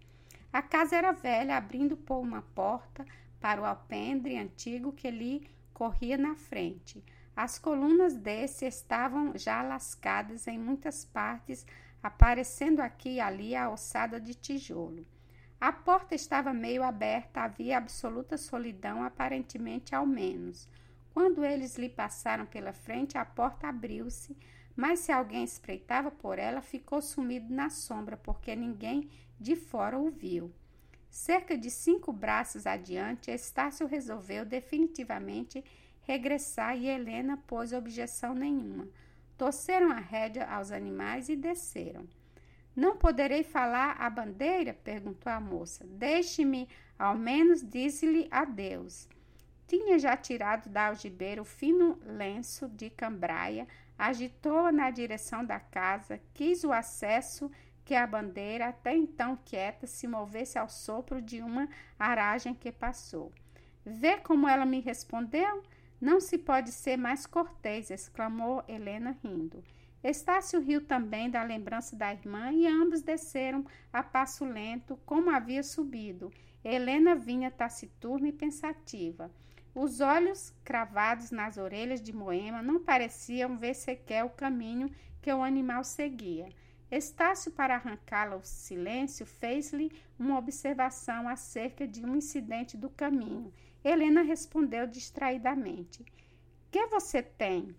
A 0.53 0.61
casa 0.61 0.97
era 0.97 1.12
velha, 1.12 1.57
abrindo 1.57 1.97
por 1.97 2.19
uma 2.19 2.43
porta 2.43 3.05
para 3.41 3.61
o 3.61 3.65
alpendre 3.65 4.37
antigo 4.37 4.93
que 4.93 5.11
lhe 5.11 5.49
corria 5.73 6.19
na 6.19 6.35
frente. 6.35 7.03
As 7.35 7.59
colunas 7.59 8.15
desse 8.15 8.67
estavam 8.67 9.33
já 9.37 9.62
lascadas 9.62 10.47
em 10.47 10.59
muitas 10.59 11.05
partes, 11.05 11.67
aparecendo 12.03 12.81
aqui 12.81 13.15
e 13.15 13.21
ali 13.21 13.57
a 13.57 13.71
ossada 13.71 14.21
de 14.21 14.35
tijolo. 14.35 15.07
A 15.62 15.70
porta 15.70 16.12
estava 16.12 16.53
meio 16.53 16.83
aberta, 16.83 17.42
havia 17.42 17.79
absoluta 17.79 18.37
solidão, 18.37 19.05
aparentemente 19.05 19.94
ao 19.94 20.05
menos. 20.05 20.68
Quando 21.14 21.44
eles 21.44 21.79
lhe 21.79 21.88
passaram 21.88 22.44
pela 22.44 22.72
frente, 22.72 23.16
a 23.16 23.25
porta 23.25 23.68
abriu-se, 23.68 24.37
mas 24.75 24.98
se 24.98 25.12
alguém 25.12 25.44
espreitava 25.44 26.11
por 26.11 26.37
ela, 26.37 26.61
ficou 26.61 27.01
sumido 27.01 27.55
na 27.55 27.70
sombra, 27.70 28.16
porque 28.16 28.57
ninguém 28.57 29.09
de 29.38 29.55
fora 29.55 29.96
o 29.96 30.11
viu. 30.11 30.53
Cerca 31.09 31.57
de 31.57 31.70
cinco 31.70 32.12
braços 32.12 32.66
adiante, 32.66 33.31
Estácio 33.31 33.87
resolveu 33.87 34.44
definitivamente 34.44 35.64
regressar 36.01 36.77
e 36.77 36.88
Helena 36.88 37.37
pôs 37.46 37.72
objeção 37.72 38.35
nenhuma. 38.35 38.88
Torceram 39.38 39.92
a 39.92 40.01
rédea 40.01 40.44
aos 40.44 40.72
animais 40.72 41.29
e 41.29 41.37
desceram. 41.37 42.05
Não 42.75 42.97
poderei 42.97 43.43
falar 43.43 43.97
a 43.99 44.09
bandeira? 44.09 44.73
perguntou 44.73 45.31
a 45.31 45.41
moça. 45.41 45.85
Deixe-me, 45.87 46.69
ao 46.99 47.17
menos, 47.17 47.63
disse-lhe 47.63 48.29
adeus. 48.31 49.09
Tinha 49.67 49.99
já 49.99 50.17
tirado 50.17 50.69
da 50.69 50.89
algibeira 50.89 51.41
o 51.41 51.45
fino 51.45 51.99
lenço 52.05 52.69
de 52.69 52.91
cambraia, 52.91 53.67
agitou-a 53.99 54.73
na 54.73 54.91
direção 54.91 55.45
da 55.45 55.61
casa, 55.61 56.21
quis 56.35 56.65
o 56.65 56.73
acesso 56.73 57.51
que 57.85 57.95
a 57.95 58.07
bandeira, 58.07 58.69
até 58.69 58.97
então 58.97 59.39
quieta, 59.45 59.87
se 59.87 60.07
movesse 60.07 60.59
ao 60.59 60.69
sopro 60.69 61.21
de 61.21 61.43
uma 61.43 61.69
aragem 61.99 62.55
que 62.55 62.71
passou. 62.71 63.33
Vê 63.85 64.19
como 64.19 64.49
ela 64.49 64.65
me 64.65 64.81
respondeu? 64.81 65.63
Não 66.01 66.21
se 66.21 66.39
pode 66.39 66.73
ser 66.73 66.97
mais 66.97 67.27
cortês, 67.27 67.91
exclamou 67.91 68.63
Helena 68.67 69.17
rindo. 69.23 69.63
Estácio 70.03 70.61
riu 70.61 70.85
também 70.85 71.31
da 71.31 71.43
lembrança 71.43 71.95
da 71.95 72.12
irmã 72.12 72.53
e 72.53 72.67
ambos 72.67 73.03
desceram 73.03 73.65
a 73.93 74.03
passo 74.03 74.45
lento, 74.45 74.99
como 75.07 75.31
havia 75.31 75.62
subido. 75.62 76.33
Helena 76.65 77.15
vinha 77.15 77.51
taciturna 77.51 78.29
e 78.29 78.33
pensativa. 78.33 79.31
Os 79.75 80.01
olhos 80.01 80.53
cravados 80.65 81.31
nas 81.31 81.57
orelhas 81.57 82.03
de 82.03 82.12
Moema 82.12 82.62
não 82.62 82.83
pareciam 82.83 83.57
ver 83.57 83.75
sequer 83.75 84.25
o 84.25 84.31
caminho 84.31 84.91
que 85.21 85.33
o 85.33 85.43
animal 85.43 85.85
seguia. 85.85 86.49
Estácio, 86.91 87.51
para 87.51 87.77
arrancá-la 87.77 88.35
ao 88.35 88.45
silêncio, 88.45 89.25
fez-lhe 89.25 89.91
uma 90.19 90.38
observação 90.38 91.29
acerca 91.29 91.87
de 91.88 92.05
um 92.05 92.17
incidente 92.17 92.77
do 92.77 92.91
caminho 92.91 93.53
Helena 93.85 94.23
respondeu 94.23 94.87
distraidamente. 94.87 96.05
Que 96.71 96.87
você 96.87 97.21
tem? 97.21 97.75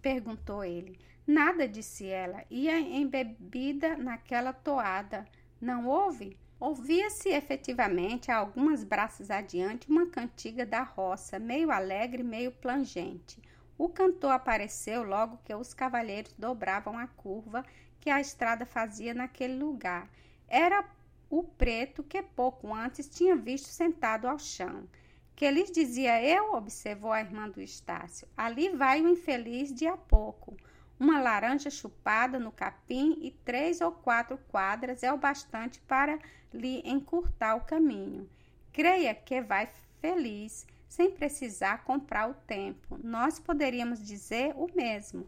perguntou 0.00 0.62
ele. 0.62 0.96
Nada, 1.26 1.66
disse 1.66 2.06
ela. 2.06 2.44
Ia 2.48 2.78
embebida 2.78 3.96
naquela 3.96 4.52
toada. 4.52 5.26
Não 5.60 5.86
ouve? 5.86 6.38
Ouvia-se 6.58 7.28
efetivamente 7.28 8.30
a 8.30 8.36
algumas 8.36 8.84
braças 8.84 9.30
adiante 9.30 9.90
uma 9.90 10.06
cantiga 10.06 10.64
da 10.64 10.82
roça, 10.82 11.38
meio 11.38 11.70
alegre, 11.70 12.22
meio 12.22 12.52
plangente. 12.52 13.42
O 13.76 13.88
cantor 13.90 14.30
apareceu 14.30 15.02
logo 15.02 15.38
que 15.44 15.54
os 15.54 15.74
cavalheiros 15.74 16.32
dobravam 16.38 16.96
a 16.96 17.06
curva 17.06 17.64
que 18.00 18.08
a 18.08 18.20
estrada 18.20 18.64
fazia 18.64 19.12
naquele 19.12 19.58
lugar. 19.58 20.08
Era 20.48 20.82
o 21.28 21.42
preto 21.42 22.02
que 22.02 22.22
pouco 22.22 22.72
antes 22.72 23.08
tinha 23.08 23.36
visto 23.36 23.66
sentado 23.66 24.28
ao 24.28 24.38
chão. 24.38 24.88
Que 25.34 25.50
lhes 25.50 25.70
dizia 25.70 26.22
eu, 26.22 26.54
observou 26.54 27.12
a 27.12 27.20
irmã 27.20 27.50
do 27.50 27.60
Estácio. 27.60 28.26
Ali 28.34 28.70
vai 28.70 29.02
o 29.02 29.08
infeliz 29.08 29.74
de 29.74 29.86
a 29.86 29.96
pouco. 29.96 30.56
Uma 30.98 31.20
laranja 31.20 31.70
chupada 31.70 32.38
no 32.38 32.50
capim 32.50 33.18
e 33.20 33.30
três 33.30 33.80
ou 33.80 33.92
quatro 33.92 34.38
quadras 34.48 35.02
é 35.02 35.12
o 35.12 35.18
bastante 35.18 35.80
para 35.80 36.18
lhe 36.52 36.82
encurtar 36.84 37.56
o 37.56 37.64
caminho. 37.64 38.28
Creia 38.72 39.14
que 39.14 39.40
vai 39.40 39.68
feliz, 40.00 40.66
sem 40.88 41.10
precisar 41.10 41.84
comprar 41.84 42.30
o 42.30 42.34
tempo. 42.34 42.98
Nós 43.02 43.38
poderíamos 43.38 44.02
dizer 44.02 44.54
o 44.56 44.68
mesmo. 44.74 45.26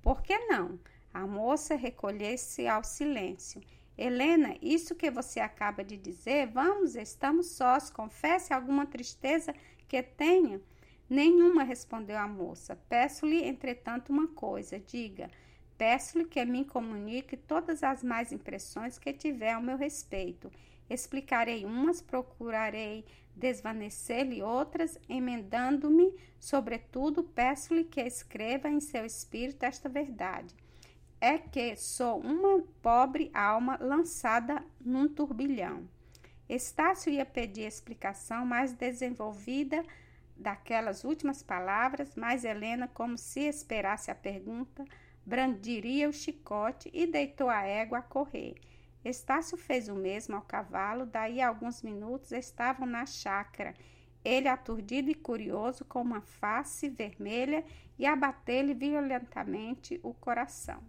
Por 0.00 0.22
que 0.22 0.38
não? 0.46 0.78
A 1.12 1.26
moça 1.26 1.74
recolhesse 1.74 2.66
ao 2.66 2.82
silêncio 2.82 3.60
Helena, 3.96 4.56
isso 4.62 4.94
que 4.94 5.10
você 5.10 5.38
acaba 5.38 5.84
de 5.84 5.96
dizer, 5.96 6.46
vamos, 6.46 6.96
estamos 6.96 7.50
sós, 7.50 7.90
confesse 7.90 8.52
alguma 8.52 8.86
tristeza 8.86 9.54
que 9.86 10.02
tenha. 10.02 10.60
Nenhuma, 11.12 11.62
respondeu 11.62 12.16
a 12.16 12.26
moça. 12.26 12.74
Peço-lhe, 12.88 13.44
entretanto, 13.44 14.10
uma 14.10 14.28
coisa, 14.28 14.80
diga. 14.80 15.30
Peço-lhe 15.76 16.24
que 16.24 16.42
me 16.46 16.64
comunique 16.64 17.36
todas 17.36 17.82
as 17.82 18.02
mais 18.02 18.32
impressões 18.32 18.96
que 18.96 19.12
tiver 19.12 19.52
ao 19.52 19.60
meu 19.60 19.76
respeito. 19.76 20.50
Explicarei 20.88 21.66
umas, 21.66 22.00
procurarei 22.00 23.04
desvanecer-lhe 23.36 24.42
outras, 24.42 24.98
emendando-me, 25.06 26.14
sobretudo, 26.40 27.22
peço-lhe 27.22 27.84
que 27.84 28.00
escreva 28.00 28.70
em 28.70 28.80
seu 28.80 29.04
espírito 29.04 29.64
esta 29.64 29.90
verdade 29.90 30.54
é 31.20 31.38
que 31.38 31.76
sou 31.76 32.18
uma 32.18 32.64
pobre 32.82 33.30
alma 33.32 33.78
lançada 33.80 34.64
num 34.80 35.06
turbilhão. 35.06 35.86
Estácio 36.48 37.12
ia 37.12 37.24
pedir 37.24 37.62
explicação 37.62 38.44
mais 38.44 38.72
desenvolvida 38.72 39.84
daquelas 40.36 41.04
últimas 41.04 41.42
palavras, 41.42 42.14
mas 42.14 42.44
Helena, 42.44 42.88
como 42.88 43.16
se 43.16 43.40
esperasse 43.40 44.10
a 44.10 44.14
pergunta, 44.14 44.84
brandiria 45.24 46.08
o 46.08 46.12
chicote 46.12 46.90
e 46.92 47.06
deitou 47.06 47.48
a 47.48 47.62
égua 47.62 47.98
a 47.98 48.02
correr. 48.02 48.54
Estácio 49.04 49.56
fez 49.56 49.88
o 49.88 49.94
mesmo 49.94 50.36
ao 50.36 50.42
cavalo, 50.42 51.06
daí 51.06 51.40
a 51.40 51.48
alguns 51.48 51.82
minutos 51.82 52.32
estavam 52.32 52.86
na 52.86 53.04
chácara, 53.06 53.74
ele 54.24 54.48
aturdido 54.48 55.10
e 55.10 55.14
curioso, 55.14 55.84
com 55.84 56.00
uma 56.00 56.20
face 56.20 56.88
vermelha 56.88 57.64
e 57.98 58.06
a 58.06 58.14
bater-lhe 58.14 58.74
violentamente 58.74 60.00
o 60.02 60.14
coração. 60.14 60.82